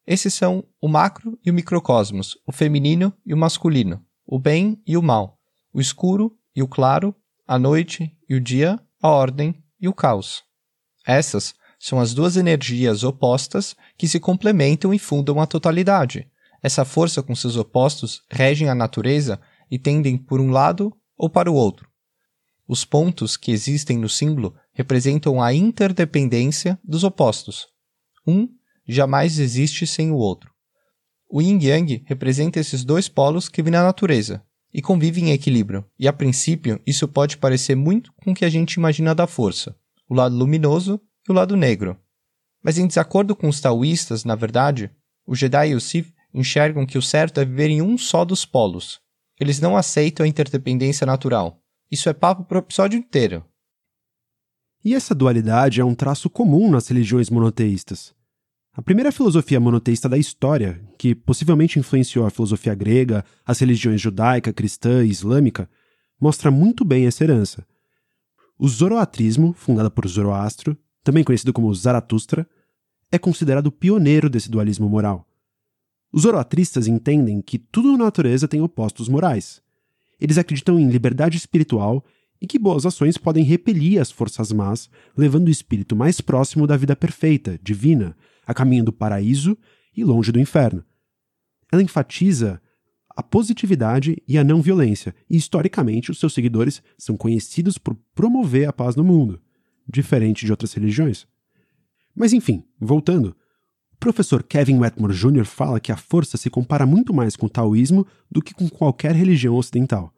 Esses 0.08 0.34
são 0.34 0.64
o 0.82 0.88
macro 0.88 1.38
e 1.44 1.52
o 1.52 1.54
microcosmos, 1.54 2.38
o 2.46 2.52
feminino 2.52 3.14
e 3.26 3.34
o 3.34 3.38
masculino, 3.38 4.04
o 4.26 4.40
bem 4.40 4.82
e 4.86 4.98
o 4.98 5.02
mal, 5.02 5.40
o 5.74 5.80
escuro 5.80 6.38
e 6.56 6.62
o 6.62 6.68
claro, 6.68 7.16
a 7.48 7.60
noite 7.60 8.16
e 8.28 8.36
o 8.36 8.42
dia, 8.42 8.80
a 9.02 9.10
ordem 9.10 9.64
e 9.80 9.88
o 9.88 9.94
caos. 9.94 10.44
Essas 11.06 11.54
são 11.80 12.00
as 12.00 12.14
duas 12.14 12.38
energias 12.38 13.04
opostas 13.04 13.76
que 13.98 14.08
se 14.08 14.20
complementam 14.20 14.94
e 14.94 15.00
fundam 15.00 15.40
a 15.40 15.46
totalidade. 15.46 16.28
Essa 16.62 16.84
força 16.84 17.22
com 17.22 17.36
seus 17.36 17.56
opostos 17.56 18.24
regem 18.32 18.70
a 18.70 18.76
natureza 18.76 19.40
e 19.70 19.78
tendem 19.78 20.18
por 20.18 20.42
um 20.42 20.50
lado 20.50 20.92
ou 21.16 21.30
para 21.30 21.52
o 21.52 21.54
outro. 21.54 21.88
Os 22.68 22.84
pontos 22.84 23.38
que 23.38 23.52
existem 23.52 23.98
no 23.98 24.10
símbolo 24.10 24.56
representam 24.74 25.42
a 25.42 25.54
interdependência 25.54 26.80
dos 26.84 27.04
opostos. 27.04 27.68
Um 28.26 28.48
jamais 28.88 29.38
existe 29.38 29.86
sem 29.86 30.12
o 30.12 30.16
outro. 30.16 30.52
O 31.30 31.42
yin 31.42 31.60
yang 31.62 32.04
representa 32.06 32.60
esses 32.60 32.84
dois 32.84 33.08
polos 33.08 33.50
que 33.50 33.62
vêm 33.62 33.72
na 33.72 33.84
natureza 33.84 34.44
e 34.74 34.82
convivem 34.82 35.30
em 35.30 35.32
equilíbrio, 35.32 35.86
e 35.98 36.08
a 36.08 36.14
princípio 36.14 36.82
isso 36.86 37.08
pode 37.08 37.38
parecer 37.38 37.76
muito 37.76 38.12
com 38.18 38.32
o 38.32 38.36
que 38.36 38.46
a 38.46 38.50
gente 38.50 38.74
imagina 38.74 39.16
da 39.16 39.26
força, 39.26 39.76
o 40.10 40.14
lado 40.14 40.36
luminoso 40.36 41.00
e 41.28 41.32
o 41.32 41.36
lado 41.36 41.56
negro. 41.56 41.98
Mas 42.64 42.78
em 42.78 42.88
desacordo 42.88 43.36
com 43.36 43.48
os 43.48 43.62
taoístas, 43.62 44.24
na 44.24 44.36
verdade, 44.36 44.92
o 45.26 45.36
Jedi 45.36 45.70
e 45.70 45.76
o 45.76 45.82
Sith 45.82 46.12
enxergam 46.34 46.86
que 46.86 46.98
o 46.98 47.02
certo 47.02 47.40
é 47.40 47.46
viver 47.46 47.70
em 47.70 47.82
um 47.82 47.98
só 47.98 48.26
dos 48.26 48.44
polos. 48.44 49.00
Eles 49.40 49.60
não 49.60 49.78
aceitam 49.78 50.26
a 50.26 50.28
interdependência 50.28 51.06
natural. 51.06 51.62
Isso 51.96 52.10
é 52.10 52.14
papo 52.14 52.44
para 52.44 52.58
o 52.58 52.60
episódio 52.60 53.00
inteiro. 53.00 53.42
E 54.84 54.94
essa 54.94 55.16
dualidade 55.16 55.80
é 55.80 55.86
um 55.86 55.96
traço 55.96 56.30
comum 56.30 56.70
nas 56.70 56.90
religiões 56.90 57.30
monoteístas. 57.30 58.14
A 58.74 58.82
primeira 58.82 59.14
filosofia 59.14 59.62
monoteísta 59.62 60.10
da 60.10 60.18
história, 60.18 60.84
que 60.98 61.16
possivelmente 61.16 61.80
influenciou 61.80 62.26
a 62.26 62.30
filosofia 62.30 62.76
grega, 62.76 63.24
as 63.46 63.60
religiões 63.60 64.02
judaica, 64.02 64.52
cristã 64.52 65.06
e 65.06 65.10
islâmica, 65.10 65.70
mostra 66.20 66.52
muito 66.52 66.84
bem 66.84 67.08
essa 67.08 67.24
herança. 67.24 67.66
O 68.60 68.68
zoroatrismo, 68.68 69.54
fundado 69.54 69.90
por 69.90 70.06
Zoroastro, 70.06 70.78
também 71.02 71.24
conhecido 71.24 71.54
como 71.54 71.74
Zaratustra, 71.74 72.46
é 73.10 73.18
considerado 73.18 73.72
pioneiro 73.72 74.30
desse 74.30 74.52
dualismo 74.52 74.90
moral. 74.90 75.26
Os 76.12 76.24
zoroatristas 76.24 76.88
entendem 76.88 77.42
que 77.42 77.58
tudo 77.58 77.98
na 77.98 78.04
natureza 78.04 78.50
tem 78.50 78.62
opostos 78.62 79.08
morais. 79.08 79.64
Eles 80.20 80.38
acreditam 80.38 80.80
em 80.80 80.90
liberdade 80.90 81.38
espiritual 81.38 82.04
e 82.42 82.48
que 82.48 82.60
boas 82.60 82.86
ações 82.86 83.18
podem 83.18 83.44
repelir 83.44 84.00
as 84.00 84.12
forças 84.12 84.52
más, 84.52 84.90
levando 85.18 85.48
o 85.48 85.52
espírito 85.52 85.96
mais 85.96 86.22
próximo 86.22 86.68
da 86.68 86.78
vida 86.78 86.96
perfeita, 86.96 87.60
divina, 87.62 88.16
a 88.46 88.54
caminho 88.54 88.84
do 88.84 88.94
paraíso 88.94 89.58
e 89.96 90.04
longe 90.04 90.32
do 90.32 90.40
inferno. 90.40 90.84
Ela 91.72 91.82
enfatiza 91.82 92.62
a 93.16 93.24
positividade 93.24 94.22
e 94.28 94.38
a 94.38 94.44
não 94.44 94.62
violência, 94.62 95.16
e 95.30 95.38
historicamente 95.38 96.12
os 96.12 96.20
seus 96.20 96.34
seguidores 96.34 96.84
são 96.98 97.16
conhecidos 97.16 97.78
por 97.78 97.96
promover 98.14 98.68
a 98.68 98.74
paz 98.74 98.96
no 98.96 99.04
mundo, 99.04 99.42
diferente 99.88 100.46
de 100.46 100.52
outras 100.52 100.74
religiões. 100.74 101.26
Mas 102.14 102.34
enfim, 102.34 102.64
voltando, 102.80 103.36
o 103.96 103.98
professor 103.98 104.44
Kevin 104.44 104.80
Wetmore 104.80 105.16
Jr. 105.16 105.46
fala 105.46 105.80
que 105.80 105.92
a 105.92 105.96
força 105.96 106.36
se 106.36 106.50
compara 106.50 106.86
muito 106.86 107.14
mais 107.14 107.38
com 107.38 107.46
o 107.46 107.50
taoísmo 107.50 108.06
do 108.30 108.42
que 108.42 108.54
com 108.54 108.70
qualquer 108.70 109.16
religião 109.16 109.56
ocidental. 109.56 110.14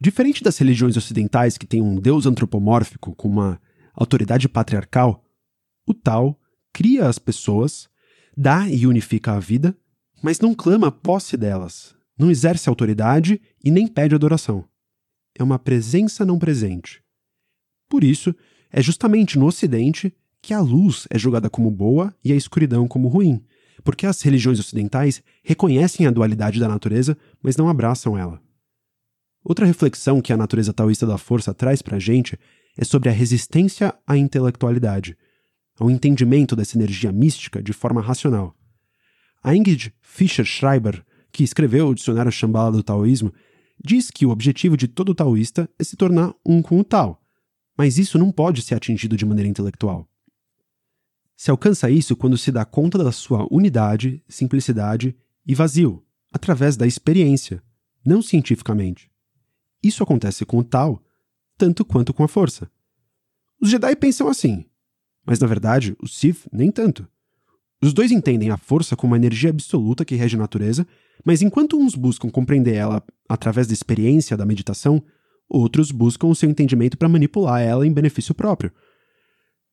Diferente 0.00 0.42
das 0.42 0.58
religiões 0.58 0.96
ocidentais 0.96 1.56
que 1.56 1.64
têm 1.64 1.80
um 1.80 1.94
deus 1.94 2.26
antropomórfico 2.26 3.14
com 3.14 3.28
uma 3.28 3.60
autoridade 3.94 4.48
patriarcal, 4.48 5.24
o 5.86 5.94
Tao 5.94 6.38
cria 6.72 7.08
as 7.08 7.20
pessoas, 7.20 7.88
dá 8.36 8.68
e 8.68 8.84
unifica 8.84 9.32
a 9.32 9.38
vida, 9.38 9.74
mas 10.20 10.40
não 10.40 10.52
clama 10.52 10.90
posse 10.90 11.36
delas, 11.36 11.94
não 12.18 12.30
exerce 12.30 12.68
autoridade 12.68 13.40
e 13.64 13.70
nem 13.70 13.86
pede 13.86 14.14
adoração. 14.14 14.68
É 15.38 15.42
uma 15.42 15.58
presença 15.58 16.26
não 16.26 16.38
presente. 16.38 17.00
Por 17.88 18.02
isso, 18.02 18.34
é 18.70 18.82
justamente 18.82 19.38
no 19.38 19.46
Ocidente 19.46 20.12
que 20.46 20.54
a 20.54 20.60
luz 20.60 21.08
é 21.10 21.18
julgada 21.18 21.50
como 21.50 21.68
boa 21.72 22.14
e 22.22 22.32
a 22.32 22.36
escuridão 22.36 22.86
como 22.86 23.08
ruim, 23.08 23.42
porque 23.82 24.06
as 24.06 24.22
religiões 24.22 24.60
ocidentais 24.60 25.20
reconhecem 25.42 26.06
a 26.06 26.10
dualidade 26.12 26.60
da 26.60 26.68
natureza, 26.68 27.18
mas 27.42 27.56
não 27.56 27.68
abraçam 27.68 28.16
ela. 28.16 28.40
Outra 29.42 29.66
reflexão 29.66 30.20
que 30.20 30.32
a 30.32 30.36
natureza 30.36 30.72
taoísta 30.72 31.04
da 31.04 31.18
força 31.18 31.52
traz 31.52 31.82
para 31.82 31.96
a 31.96 31.98
gente 31.98 32.38
é 32.78 32.84
sobre 32.84 33.08
a 33.08 33.12
resistência 33.12 33.92
à 34.06 34.16
intelectualidade, 34.16 35.18
ao 35.80 35.90
entendimento 35.90 36.54
dessa 36.54 36.78
energia 36.78 37.10
mística 37.10 37.60
de 37.60 37.72
forma 37.72 38.00
racional. 38.00 38.54
A 39.42 39.52
Ingrid 39.52 39.92
Fischer-Schreiber, 40.00 41.04
que 41.32 41.42
escreveu 41.42 41.88
o 41.88 41.94
Dicionário 41.94 42.30
Shambhala 42.30 42.70
do 42.70 42.84
Taoísmo, 42.84 43.34
diz 43.84 44.12
que 44.12 44.24
o 44.24 44.30
objetivo 44.30 44.76
de 44.76 44.86
todo 44.86 45.12
taoísta 45.12 45.68
é 45.76 45.82
se 45.82 45.96
tornar 45.96 46.32
um 46.46 46.62
com 46.62 46.78
o 46.78 46.84
Tao, 46.84 47.20
mas 47.76 47.98
isso 47.98 48.16
não 48.16 48.30
pode 48.30 48.62
ser 48.62 48.76
atingido 48.76 49.16
de 49.16 49.26
maneira 49.26 49.50
intelectual. 49.50 50.08
Se 51.36 51.50
alcança 51.50 51.90
isso 51.90 52.16
quando 52.16 52.38
se 52.38 52.50
dá 52.50 52.64
conta 52.64 52.96
da 52.96 53.12
sua 53.12 53.46
unidade, 53.50 54.24
simplicidade 54.26 55.14
e 55.46 55.54
vazio, 55.54 56.02
através 56.32 56.76
da 56.76 56.86
experiência, 56.86 57.62
não 58.04 58.22
cientificamente. 58.22 59.10
Isso 59.82 60.02
acontece 60.02 60.46
com 60.46 60.58
o 60.58 60.64
Tao, 60.64 61.02
tanto 61.58 61.84
quanto 61.84 62.14
com 62.14 62.24
a 62.24 62.28
força. 62.28 62.70
Os 63.60 63.70
Jedi 63.70 63.94
pensam 63.96 64.28
assim, 64.28 64.64
mas 65.24 65.38
na 65.38 65.46
verdade 65.46 65.94
os 66.02 66.16
Sith 66.16 66.46
nem 66.50 66.70
tanto. 66.70 67.06
Os 67.82 67.92
dois 67.92 68.10
entendem 68.10 68.50
a 68.50 68.56
força 68.56 68.96
como 68.96 69.12
uma 69.12 69.18
energia 69.18 69.50
absoluta 69.50 70.04
que 70.04 70.14
rege 70.14 70.36
a 70.36 70.38
natureza, 70.38 70.86
mas 71.24 71.42
enquanto 71.42 71.78
uns 71.78 71.94
buscam 71.94 72.30
compreender 72.30 72.74
ela 72.74 73.02
através 73.28 73.66
da 73.66 73.74
experiência 73.74 74.36
da 74.36 74.46
meditação, 74.46 75.02
outros 75.48 75.90
buscam 75.90 76.28
o 76.28 76.34
seu 76.34 76.48
entendimento 76.48 76.96
para 76.96 77.08
manipular 77.08 77.60
ela 77.60 77.86
em 77.86 77.92
benefício 77.92 78.34
próprio. 78.34 78.72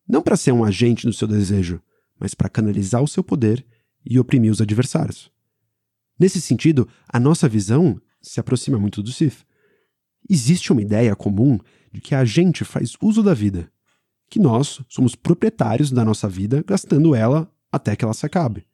Não 0.07 0.21
para 0.21 0.37
ser 0.37 0.51
um 0.51 0.63
agente 0.63 1.05
do 1.05 1.13
seu 1.13 1.27
desejo, 1.27 1.81
mas 2.19 2.33
para 2.33 2.49
canalizar 2.49 3.01
o 3.01 3.07
seu 3.07 3.23
poder 3.23 3.65
e 4.05 4.19
oprimir 4.19 4.51
os 4.51 4.61
adversários. 4.61 5.31
Nesse 6.19 6.39
sentido, 6.39 6.87
a 7.07 7.19
nossa 7.19 7.49
visão 7.49 7.99
se 8.21 8.39
aproxima 8.39 8.77
muito 8.77 9.01
do 9.01 9.11
Sith. 9.11 9.45
Existe 10.29 10.71
uma 10.71 10.81
ideia 10.81 11.15
comum 11.15 11.59
de 11.91 11.99
que 11.99 12.15
a 12.15 12.23
gente 12.23 12.63
faz 12.63 12.95
uso 13.01 13.21
da 13.21 13.33
vida, 13.33 13.71
que 14.29 14.39
nós 14.39 14.81
somos 14.87 15.15
proprietários 15.15 15.91
da 15.91 16.03
nossa 16.05 16.27
vida 16.27 16.63
gastando 16.65 17.13
ela 17.13 17.51
até 17.71 17.95
que 17.95 18.05
ela 18.05 18.13
se 18.13 18.25
acabe. 18.25 18.65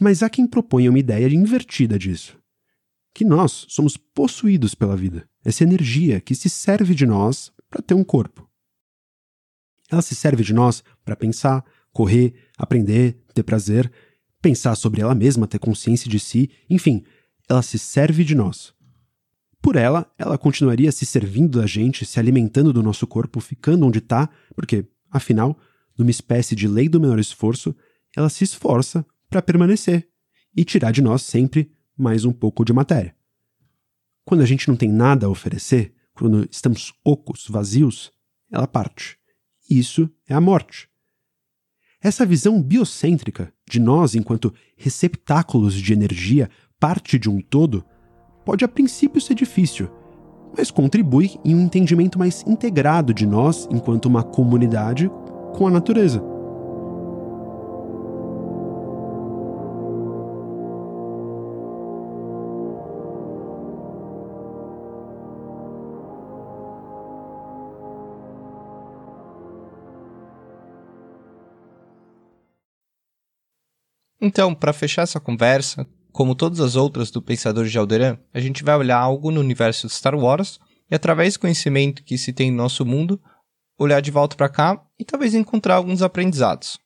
Mas 0.00 0.22
há 0.22 0.30
quem 0.30 0.46
proponha 0.46 0.90
uma 0.90 0.98
ideia 0.98 1.26
invertida 1.26 1.98
disso. 1.98 2.38
Que 3.14 3.24
nós 3.24 3.66
somos 3.68 3.96
possuídos 3.96 4.74
pela 4.74 4.96
vida, 4.96 5.28
essa 5.44 5.64
energia 5.64 6.20
que 6.20 6.34
se 6.34 6.50
serve 6.50 6.94
de 6.94 7.06
nós 7.06 7.50
para 7.70 7.82
ter 7.82 7.94
um 7.94 8.04
corpo. 8.04 8.45
Ela 9.90 10.02
se 10.02 10.14
serve 10.14 10.42
de 10.42 10.52
nós 10.52 10.82
para 11.04 11.16
pensar, 11.16 11.64
correr, 11.92 12.34
aprender, 12.56 13.18
ter 13.34 13.42
prazer, 13.42 13.90
pensar 14.42 14.74
sobre 14.74 15.00
ela 15.00 15.14
mesma, 15.14 15.46
ter 15.46 15.58
consciência 15.58 16.10
de 16.10 16.18
si, 16.18 16.50
enfim, 16.68 17.04
ela 17.48 17.62
se 17.62 17.78
serve 17.78 18.24
de 18.24 18.34
nós. 18.34 18.74
Por 19.62 19.76
ela, 19.76 20.12
ela 20.18 20.38
continuaria 20.38 20.92
se 20.92 21.04
servindo 21.04 21.58
da 21.58 21.66
gente, 21.66 22.06
se 22.06 22.20
alimentando 22.20 22.72
do 22.72 22.82
nosso 22.82 23.06
corpo, 23.06 23.40
ficando 23.40 23.86
onde 23.86 23.98
está, 23.98 24.28
porque, 24.54 24.86
afinal, 25.10 25.58
numa 25.98 26.10
espécie 26.10 26.54
de 26.54 26.68
lei 26.68 26.88
do 26.88 27.00
menor 27.00 27.18
esforço, 27.18 27.74
ela 28.16 28.28
se 28.28 28.44
esforça 28.44 29.04
para 29.28 29.42
permanecer 29.42 30.08
e 30.56 30.64
tirar 30.64 30.92
de 30.92 31.02
nós 31.02 31.22
sempre 31.22 31.72
mais 31.96 32.24
um 32.24 32.32
pouco 32.32 32.64
de 32.64 32.72
matéria. 32.72 33.14
Quando 34.24 34.42
a 34.42 34.46
gente 34.46 34.68
não 34.68 34.76
tem 34.76 34.88
nada 34.88 35.26
a 35.26 35.28
oferecer, 35.28 35.94
quando 36.14 36.48
estamos 36.50 36.92
ocos, 37.04 37.46
vazios, 37.48 38.12
ela 38.50 38.66
parte. 38.66 39.18
Isso 39.68 40.08
é 40.28 40.34
a 40.34 40.40
morte. 40.40 40.88
Essa 42.00 42.26
visão 42.26 42.62
biocêntrica 42.62 43.52
de 43.68 43.80
nós 43.80 44.14
enquanto 44.14 44.54
receptáculos 44.76 45.74
de 45.74 45.92
energia, 45.92 46.48
parte 46.78 47.18
de 47.18 47.28
um 47.28 47.40
todo, 47.40 47.84
pode 48.44 48.64
a 48.64 48.68
princípio 48.68 49.20
ser 49.20 49.34
difícil, 49.34 49.90
mas 50.56 50.70
contribui 50.70 51.32
em 51.44 51.54
um 51.54 51.60
entendimento 51.60 52.18
mais 52.18 52.44
integrado 52.46 53.12
de 53.12 53.26
nós 53.26 53.66
enquanto 53.70 54.06
uma 54.06 54.22
comunidade 54.22 55.10
com 55.54 55.66
a 55.66 55.70
natureza. 55.70 56.35
Então, 74.20 74.54
para 74.54 74.72
fechar 74.72 75.02
essa 75.02 75.20
conversa, 75.20 75.86
como 76.10 76.34
todas 76.34 76.60
as 76.60 76.76
outras 76.76 77.10
do 77.10 77.20
Pensador 77.20 77.66
de 77.66 77.78
Alderan, 77.78 78.18
a 78.32 78.40
gente 78.40 78.64
vai 78.64 78.76
olhar 78.76 78.96
algo 78.96 79.30
no 79.30 79.40
universo 79.40 79.86
de 79.86 79.92
Star 79.92 80.14
Wars 80.14 80.58
e, 80.90 80.94
através 80.94 81.34
do 81.34 81.40
conhecimento 81.40 82.02
que 82.02 82.16
se 82.16 82.32
tem 82.32 82.50
no 82.50 82.56
nosso 82.56 82.86
mundo, 82.86 83.20
olhar 83.78 84.00
de 84.00 84.10
volta 84.10 84.34
para 84.34 84.48
cá 84.48 84.82
e 84.98 85.04
talvez 85.04 85.34
encontrar 85.34 85.74
alguns 85.74 86.00
aprendizados. 86.00 86.78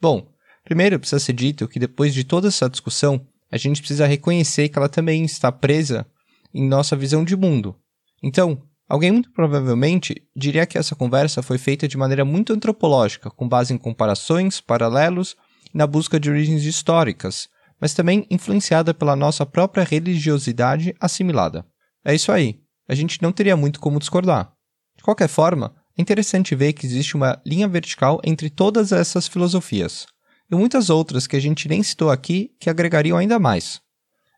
Bom, 0.00 0.28
primeiro 0.64 0.98
precisa 0.98 1.20
ser 1.20 1.34
dito 1.34 1.68
que 1.68 1.78
depois 1.78 2.12
de 2.12 2.24
toda 2.24 2.48
essa 2.48 2.68
discussão, 2.68 3.24
a 3.50 3.56
gente 3.56 3.80
precisa 3.80 4.06
reconhecer 4.06 4.68
que 4.68 4.76
ela 4.76 4.88
também 4.88 5.24
está 5.24 5.52
presa 5.52 6.04
em 6.52 6.66
nossa 6.66 6.96
visão 6.96 7.24
de 7.24 7.36
mundo. 7.36 7.76
Então, 8.20 8.60
alguém 8.88 9.12
muito 9.12 9.30
provavelmente 9.32 10.26
diria 10.34 10.66
que 10.66 10.76
essa 10.76 10.96
conversa 10.96 11.42
foi 11.42 11.58
feita 11.58 11.86
de 11.86 11.96
maneira 11.96 12.24
muito 12.24 12.52
antropológica, 12.52 13.30
com 13.30 13.48
base 13.48 13.72
em 13.72 13.78
comparações, 13.78 14.60
paralelos 14.60 15.36
na 15.74 15.86
busca 15.86 16.20
de 16.20 16.30
origens 16.30 16.64
históricas, 16.64 17.48
mas 17.80 17.92
também 17.92 18.24
influenciada 18.30 18.94
pela 18.94 19.16
nossa 19.16 19.44
própria 19.44 19.84
religiosidade 19.84 20.94
assimilada. 21.00 21.66
É 22.04 22.14
isso 22.14 22.30
aí, 22.30 22.60
a 22.88 22.94
gente 22.94 23.20
não 23.20 23.32
teria 23.32 23.56
muito 23.56 23.80
como 23.80 23.98
discordar. 23.98 24.52
De 24.96 25.02
qualquer 25.02 25.28
forma, 25.28 25.74
é 25.98 26.00
interessante 26.00 26.54
ver 26.54 26.72
que 26.72 26.86
existe 26.86 27.16
uma 27.16 27.40
linha 27.44 27.66
vertical 27.66 28.20
entre 28.24 28.48
todas 28.48 28.92
essas 28.92 29.26
filosofias, 29.26 30.06
e 30.50 30.54
muitas 30.54 30.90
outras 30.90 31.26
que 31.26 31.36
a 31.36 31.40
gente 31.40 31.68
nem 31.68 31.82
citou 31.82 32.10
aqui 32.10 32.52
que 32.60 32.70
agregariam 32.70 33.18
ainda 33.18 33.38
mais. 33.38 33.80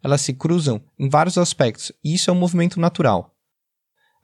Elas 0.03 0.23
se 0.23 0.33
cruzam 0.33 0.83
em 0.99 1.09
vários 1.09 1.37
aspectos, 1.37 1.93
e 2.03 2.15
isso 2.15 2.31
é 2.31 2.33
um 2.33 2.39
movimento 2.39 2.81
natural. 2.81 3.35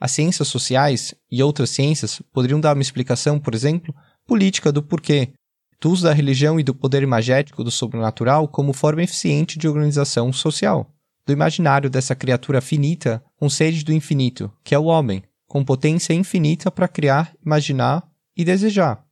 As 0.01 0.13
ciências 0.13 0.49
sociais 0.49 1.15
e 1.31 1.43
outras 1.43 1.71
ciências 1.71 2.21
poderiam 2.33 2.61
dar 2.61 2.75
uma 2.75 2.83
explicação, 2.83 3.39
por 3.39 3.55
exemplo, 3.55 3.95
política 4.27 4.73
do 4.73 4.83
porquê 4.83 5.33
do 5.83 5.91
uso 5.91 6.05
da 6.05 6.13
religião 6.13 6.61
e 6.61 6.63
do 6.63 6.73
poder 6.73 7.03
imagético 7.03 7.65
do 7.65 7.71
sobrenatural 7.71 8.47
como 8.47 8.73
forma 8.73 9.03
eficiente 9.03 9.59
de 9.59 9.67
organização 9.67 10.33
social, 10.33 10.89
do 11.27 11.33
imaginário 11.33 11.91
dessa 11.91 12.15
criatura 12.15 12.61
finita 12.61 13.21
com 13.37 13.51
sede 13.51 13.85
do 13.85 13.93
infinito, 13.93 14.49
que 14.63 14.77
é 14.77 14.79
o 14.79 14.85
homem, 14.85 15.25
com 15.45 15.65
potência 15.65 16.15
infinita 16.15 16.71
para 16.71 16.87
criar, 16.87 17.35
imaginar 17.45 18.05
e 18.37 18.45
desejar. 18.45 19.05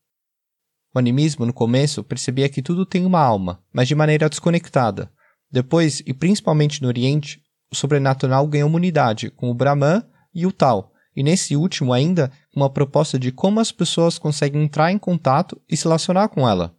O 0.94 0.98
animismo, 1.00 1.44
no 1.44 1.52
começo, 1.52 2.04
percebia 2.04 2.48
que 2.48 2.62
tudo 2.62 2.87
tem 2.87 3.04
uma 3.04 3.20
alma, 3.20 3.61
mas 3.72 3.88
de 3.88 3.96
maneira 3.96 4.28
desconectada. 4.28 5.11
Depois, 5.50 6.00
e 6.06 6.14
principalmente 6.14 6.80
no 6.83 6.88
Oriente, 6.88 7.42
o 7.68 7.74
sobrenatural 7.74 8.46
ganhou 8.46 8.68
uma 8.68 8.76
unidade, 8.76 9.28
com 9.28 9.50
o 9.50 9.54
Brahman 9.54 10.04
e 10.33 10.46
o 10.46 10.52
Tal, 10.52 10.92
e 11.16 11.24
nesse 11.24 11.56
último 11.56 11.92
ainda 11.92 12.30
uma 12.54 12.70
proposta 12.70 13.18
de 13.18 13.30
como 13.30 13.60
as 13.60 13.70
pessoas 13.70 14.18
conseguem 14.18 14.62
entrar 14.62 14.92
em 14.92 14.98
contato 14.98 15.60
e 15.68 15.76
se 15.76 15.84
relacionar 15.84 16.28
com 16.28 16.48
ela. 16.48 16.74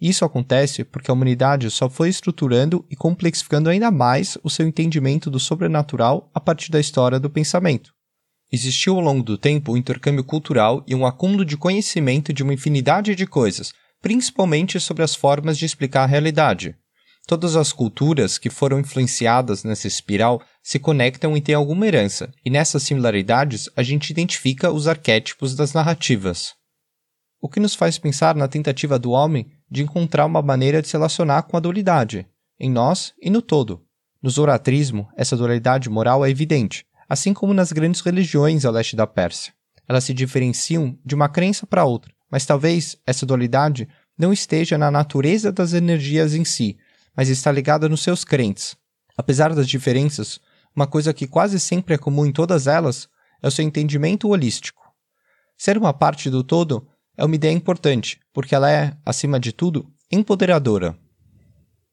Isso 0.00 0.24
acontece 0.24 0.84
porque 0.84 1.10
a 1.10 1.14
humanidade 1.14 1.70
só 1.70 1.88
foi 1.88 2.10
estruturando 2.10 2.84
e 2.90 2.96
complexificando 2.96 3.70
ainda 3.70 3.90
mais 3.90 4.36
o 4.42 4.50
seu 4.50 4.66
entendimento 4.66 5.30
do 5.30 5.40
sobrenatural 5.40 6.30
a 6.34 6.40
partir 6.40 6.70
da 6.70 6.78
história 6.78 7.18
do 7.18 7.30
pensamento. 7.30 7.94
Existiu 8.52 8.96
ao 8.96 9.00
longo 9.00 9.22
do 9.22 9.38
tempo 9.38 9.72
um 9.72 9.76
intercâmbio 9.76 10.22
cultural 10.22 10.84
e 10.86 10.94
um 10.94 11.06
acúmulo 11.06 11.44
de 11.44 11.56
conhecimento 11.56 12.32
de 12.32 12.42
uma 12.42 12.54
infinidade 12.54 13.14
de 13.14 13.26
coisas, 13.26 13.72
principalmente 14.00 14.78
sobre 14.78 15.02
as 15.02 15.14
formas 15.14 15.58
de 15.58 15.64
explicar 15.64 16.04
a 16.04 16.06
realidade. 16.06 16.76
Todas 17.26 17.56
as 17.56 17.72
culturas 17.72 18.38
que 18.38 18.50
foram 18.50 18.78
influenciadas 18.78 19.64
nessa 19.64 19.88
espiral 19.88 20.40
se 20.66 20.80
conectam 20.80 21.36
e 21.36 21.40
têm 21.40 21.54
alguma 21.54 21.86
herança, 21.86 22.28
e 22.44 22.50
nessas 22.50 22.82
similaridades 22.82 23.70
a 23.76 23.84
gente 23.84 24.10
identifica 24.10 24.72
os 24.72 24.88
arquétipos 24.88 25.54
das 25.54 25.72
narrativas. 25.72 26.54
O 27.40 27.48
que 27.48 27.60
nos 27.60 27.76
faz 27.76 27.98
pensar 27.98 28.34
na 28.34 28.48
tentativa 28.48 28.98
do 28.98 29.12
homem 29.12 29.46
de 29.70 29.84
encontrar 29.84 30.26
uma 30.26 30.42
maneira 30.42 30.82
de 30.82 30.88
se 30.88 30.94
relacionar 30.94 31.42
com 31.42 31.56
a 31.56 31.60
dualidade, 31.60 32.26
em 32.58 32.68
nós 32.68 33.14
e 33.22 33.30
no 33.30 33.40
todo. 33.40 33.84
No 34.20 34.28
zoroatrismo, 34.28 35.08
essa 35.16 35.36
dualidade 35.36 35.88
moral 35.88 36.26
é 36.26 36.30
evidente, 36.30 36.84
assim 37.08 37.32
como 37.32 37.54
nas 37.54 37.70
grandes 37.70 38.00
religiões 38.00 38.64
ao 38.64 38.72
leste 38.72 38.96
da 38.96 39.06
Pérsia. 39.06 39.52
Elas 39.88 40.02
se 40.02 40.12
diferenciam 40.12 40.98
de 41.04 41.14
uma 41.14 41.28
crença 41.28 41.64
para 41.64 41.84
outra, 41.84 42.12
mas 42.28 42.44
talvez 42.44 42.96
essa 43.06 43.24
dualidade 43.24 43.88
não 44.18 44.32
esteja 44.32 44.76
na 44.76 44.90
natureza 44.90 45.52
das 45.52 45.74
energias 45.74 46.34
em 46.34 46.44
si, 46.44 46.76
mas 47.16 47.28
está 47.28 47.52
ligada 47.52 47.88
nos 47.88 48.02
seus 48.02 48.24
crentes. 48.24 48.76
Apesar 49.16 49.54
das 49.54 49.68
diferenças, 49.68 50.40
uma 50.76 50.86
coisa 50.86 51.14
que 51.14 51.26
quase 51.26 51.58
sempre 51.58 51.94
é 51.94 51.98
comum 51.98 52.26
em 52.26 52.32
todas 52.32 52.66
elas 52.66 53.08
é 53.42 53.48
o 53.48 53.50
seu 53.50 53.64
entendimento 53.64 54.28
holístico. 54.28 54.82
Ser 55.56 55.78
uma 55.78 55.94
parte 55.94 56.28
do 56.28 56.44
todo 56.44 56.86
é 57.16 57.24
uma 57.24 57.34
ideia 57.34 57.52
importante, 57.52 58.20
porque 58.32 58.54
ela 58.54 58.70
é, 58.70 58.94
acima 59.04 59.40
de 59.40 59.52
tudo, 59.52 59.90
empoderadora. 60.12 60.94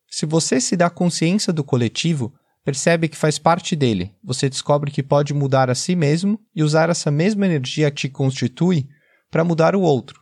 Se 0.09 0.25
você 0.25 0.59
se 0.59 0.75
dá 0.75 0.89
consciência 0.89 1.53
do 1.53 1.63
coletivo, 1.63 2.33
percebe 2.63 3.07
que 3.07 3.15
faz 3.15 3.39
parte 3.39 3.73
dele, 3.73 4.13
você 4.21 4.49
descobre 4.49 4.91
que 4.91 5.01
pode 5.01 5.33
mudar 5.33 5.69
a 5.69 5.75
si 5.75 5.95
mesmo 5.95 6.37
e 6.53 6.61
usar 6.61 6.89
essa 6.89 7.09
mesma 7.09 7.45
energia 7.45 7.89
que 7.89 8.01
te 8.01 8.09
constitui 8.09 8.87
para 9.31 9.45
mudar 9.45 9.75
o 9.75 9.81
outro. 9.81 10.21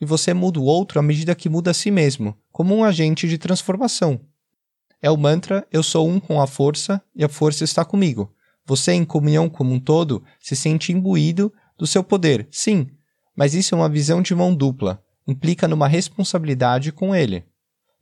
E 0.00 0.04
você 0.04 0.34
muda 0.34 0.58
o 0.58 0.64
outro 0.64 0.98
à 0.98 1.02
medida 1.02 1.34
que 1.34 1.48
muda 1.48 1.70
a 1.70 1.74
si 1.74 1.90
mesmo, 1.90 2.36
como 2.50 2.74
um 2.74 2.82
agente 2.82 3.28
de 3.28 3.38
transformação. 3.38 4.20
É 5.02 5.10
o 5.10 5.16
mantra 5.16 5.66
Eu 5.72 5.82
sou 5.82 6.08
um 6.08 6.20
com 6.20 6.40
a 6.40 6.46
força 6.46 7.02
e 7.14 7.24
a 7.24 7.28
força 7.28 7.64
está 7.64 7.84
comigo. 7.84 8.34
Você, 8.66 8.92
em 8.92 9.04
comunhão 9.04 9.48
como 9.48 9.72
um 9.72 9.80
todo, 9.80 10.22
se 10.38 10.54
sente 10.54 10.92
imbuído 10.92 11.52
do 11.78 11.86
seu 11.86 12.04
poder, 12.04 12.46
sim, 12.50 12.88
mas 13.34 13.54
isso 13.54 13.74
é 13.74 13.78
uma 13.78 13.88
visão 13.88 14.20
de 14.20 14.34
mão 14.34 14.54
dupla, 14.54 15.02
implica 15.26 15.66
numa 15.66 15.88
responsabilidade 15.88 16.92
com 16.92 17.14
ele. 17.14 17.44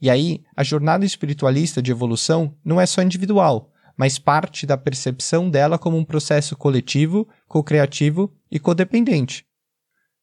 E 0.00 0.11
aí, 0.11 0.42
a 0.56 0.64
jornada 0.64 1.04
espiritualista 1.04 1.80
de 1.80 1.90
evolução 1.90 2.54
não 2.64 2.80
é 2.80 2.87
só 2.87 3.02
individual, 3.02 3.72
mas 3.96 4.18
parte 4.18 4.66
da 4.66 4.76
percepção 4.76 5.48
dela 5.48 5.78
como 5.78 5.96
um 5.96 6.04
processo 6.04 6.56
coletivo, 6.56 7.28
co-criativo 7.46 8.32
e 8.50 8.58
codependente. 8.58 9.44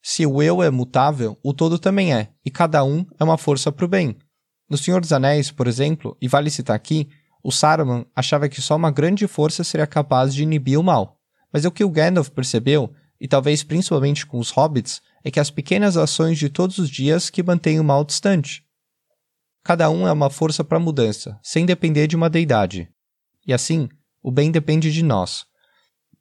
Se 0.01 0.25
o 0.25 0.41
eu 0.41 0.61
é 0.61 0.69
mutável, 0.69 1.37
o 1.41 1.53
todo 1.53 1.79
também 1.79 2.13
é, 2.13 2.29
e 2.45 2.51
cada 2.51 2.83
um 2.83 3.05
é 3.19 3.23
uma 3.23 3.37
força 3.37 3.71
para 3.71 3.85
o 3.85 3.87
bem. 3.87 4.17
No 4.69 4.77
Senhor 4.77 4.99
dos 4.99 5.13
Anéis, 5.13 5.51
por 5.51 5.67
exemplo, 5.67 6.17
e 6.21 6.27
vale 6.27 6.49
citar 6.49 6.75
aqui, 6.75 7.09
o 7.43 7.51
Saruman 7.51 8.05
achava 8.15 8.49
que 8.49 8.61
só 8.61 8.75
uma 8.75 8.89
grande 8.89 9.27
força 9.27 9.63
seria 9.63 9.85
capaz 9.85 10.33
de 10.33 10.43
inibir 10.43 10.79
o 10.79 10.83
mal. 10.83 11.19
Mas 11.53 11.63
o 11.63 11.71
que 11.71 11.83
o 11.83 11.89
Gandalf 11.89 12.29
percebeu, 12.29 12.91
e 13.21 13.27
talvez 13.27 13.63
principalmente 13.63 14.25
com 14.25 14.39
os 14.39 14.49
hobbits, 14.49 15.01
é 15.23 15.29
que 15.29 15.39
as 15.39 15.51
pequenas 15.51 15.95
ações 15.95 16.37
de 16.39 16.49
todos 16.49 16.79
os 16.79 16.89
dias 16.89 17.29
que 17.29 17.43
mantêm 17.43 17.79
o 17.79 17.83
mal 17.83 18.03
distante. 18.03 18.63
Cada 19.63 19.89
um 19.89 20.07
é 20.07 20.11
uma 20.11 20.29
força 20.29 20.63
para 20.63 20.79
mudança, 20.79 21.39
sem 21.41 21.65
depender 21.65 22.07
de 22.07 22.15
uma 22.15 22.29
deidade. 22.29 22.89
E 23.45 23.53
assim, 23.53 23.87
o 24.21 24.31
bem 24.31 24.51
depende 24.51 24.91
de 24.91 25.03
nós. 25.03 25.45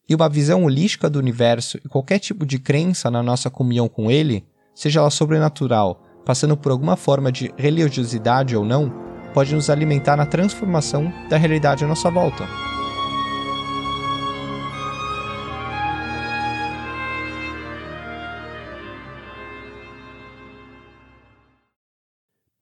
E 0.06 0.14
uma 0.14 0.28
visão 0.28 0.64
holística 0.64 1.08
do 1.08 1.18
universo 1.18 1.78
e 1.78 1.88
qualquer 1.88 2.18
tipo 2.18 2.44
de 2.44 2.58
crença 2.58 3.10
na 3.10 3.22
nossa 3.22 3.50
comunhão 3.50 3.88
com 3.88 4.10
ele, 4.10 4.46
seja 4.74 5.00
ela 5.00 5.10
sobrenatural, 5.10 6.03
passando 6.24 6.56
por 6.56 6.72
alguma 6.72 6.96
forma 6.96 7.30
de 7.30 7.52
religiosidade 7.56 8.56
ou 8.56 8.64
não, 8.64 8.90
pode 9.34 9.54
nos 9.54 9.68
alimentar 9.68 10.16
na 10.16 10.26
transformação 10.26 11.12
da 11.28 11.36
realidade 11.36 11.84
à 11.84 11.88
nossa 11.88 12.10
volta. 12.10 12.46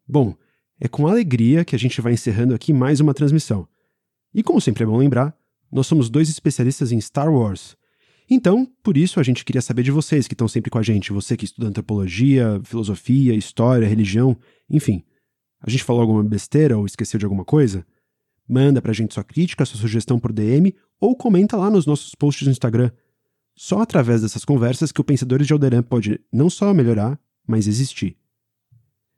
Bom, 0.09 0.35
é 0.81 0.88
com 0.88 1.07
alegria 1.07 1.64
que 1.64 1.77
a 1.77 1.79
gente 1.79 2.01
vai 2.01 2.12
encerrando 2.12 2.55
aqui 2.55 2.72
mais 2.72 3.01
uma 3.01 3.14
transmissão. 3.14 3.66
E 4.35 4.42
como 4.42 4.61
sempre 4.61 4.83
é 4.83 4.87
bom 4.87 4.96
lembrar, 4.96 5.35
nós 5.70 5.87
somos 5.87 6.11
dois 6.11 6.29
especialistas 6.29 6.92
em 6.92 7.01
Star 7.01 7.33
Wars 7.33 7.77
então, 8.35 8.66
por 8.83 8.97
isso 8.97 9.18
a 9.18 9.23
gente 9.23 9.45
queria 9.45 9.61
saber 9.61 9.83
de 9.83 9.90
vocês 9.90 10.29
que 10.29 10.35
estão 10.35 10.49
sempre 10.49 10.71
com 10.71 10.79
a 10.79 10.83
gente, 10.83 11.12
você 11.12 11.37
que 11.37 11.45
estuda 11.45 11.68
antropologia, 11.68 12.61
filosofia, 12.64 13.35
história, 13.35 13.87
religião, 13.87 14.37
enfim. 14.71 15.05
A 15.61 15.71
gente 15.71 15.85
falou 15.85 16.03
alguma 16.03 16.25
besteira 16.25 16.77
ou 16.77 16.87
esqueceu 16.87 17.18
de 17.18 17.25
alguma 17.25 17.45
coisa? 17.45 17.87
Manda 18.49 18.83
pra 18.83 18.92
gente 18.92 19.14
sua 19.14 19.25
crítica, 19.25 19.64
sua 19.64 19.81
sugestão 19.81 20.18
por 20.18 20.33
DM 20.33 20.75
ou 21.01 21.16
comenta 21.16 21.57
lá 21.57 21.71
nos 21.71 21.87
nossos 21.87 22.14
posts 22.14 22.47
no 22.47 22.53
Instagram. 22.53 22.90
Só 23.55 23.81
através 23.81 24.23
dessas 24.23 24.45
conversas 24.45 24.90
que 24.90 25.01
o 25.01 25.05
Pensadores 25.05 25.47
de 25.47 25.53
Alderan 25.53 25.83
pode 25.83 26.21
não 26.33 26.49
só 26.49 26.73
melhorar, 26.73 27.18
mas 27.47 27.66
existir. 27.66 28.16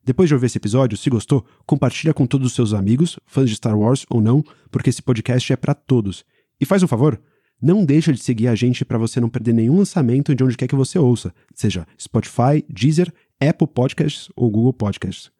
Depois 0.02 0.28
de 0.28 0.34
ouvir 0.34 0.46
esse 0.46 0.58
episódio, 0.58 0.98
se 0.98 1.08
gostou, 1.08 1.46
compartilha 1.64 2.12
com 2.12 2.26
todos 2.26 2.48
os 2.48 2.52
seus 2.52 2.74
amigos, 2.74 3.18
fãs 3.26 3.48
de 3.48 3.56
Star 3.56 3.78
Wars 3.78 4.04
ou 4.10 4.20
não, 4.20 4.44
porque 4.70 4.90
esse 4.90 5.02
podcast 5.02 5.52
é 5.52 5.56
para 5.56 5.72
todos. 5.72 6.24
E 6.60 6.66
faz 6.66 6.82
um 6.82 6.88
favor, 6.88 7.20
não 7.64 7.82
deixa 7.82 8.12
de 8.12 8.20
seguir 8.20 8.48
a 8.48 8.54
gente 8.54 8.84
para 8.84 8.98
você 8.98 9.18
não 9.18 9.30
perder 9.30 9.54
nenhum 9.54 9.78
lançamento 9.78 10.34
de 10.34 10.44
onde 10.44 10.54
quer 10.54 10.68
que 10.68 10.74
você 10.74 10.98
ouça, 10.98 11.34
seja 11.54 11.86
Spotify, 11.98 12.62
Deezer, 12.68 13.10
Apple 13.40 13.66
Podcasts 13.66 14.28
ou 14.36 14.50
Google 14.50 14.74
Podcasts. 14.74 15.32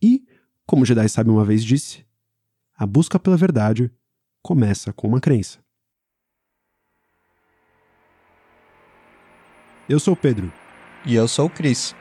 E, 0.00 0.24
como 0.64 0.84
Jedi 0.84 1.08
sabe 1.08 1.30
uma 1.30 1.44
vez 1.44 1.64
disse, 1.64 2.06
a 2.76 2.86
busca 2.86 3.18
pela 3.18 3.36
verdade 3.36 3.90
começa 4.40 4.92
com 4.92 5.08
uma 5.08 5.20
crença. 5.20 5.58
Eu 9.88 9.98
sou 9.98 10.14
o 10.14 10.16
Pedro. 10.16 10.52
E 11.04 11.16
eu 11.16 11.26
sou 11.26 11.46
o 11.46 11.50
Cris. 11.50 11.94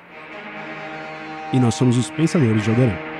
E 1.51 1.59
nós 1.59 1.73
somos 1.73 1.97
os 1.97 2.11
Pensadores 2.11 2.63
de 2.63 2.69
Alderan. 2.69 3.12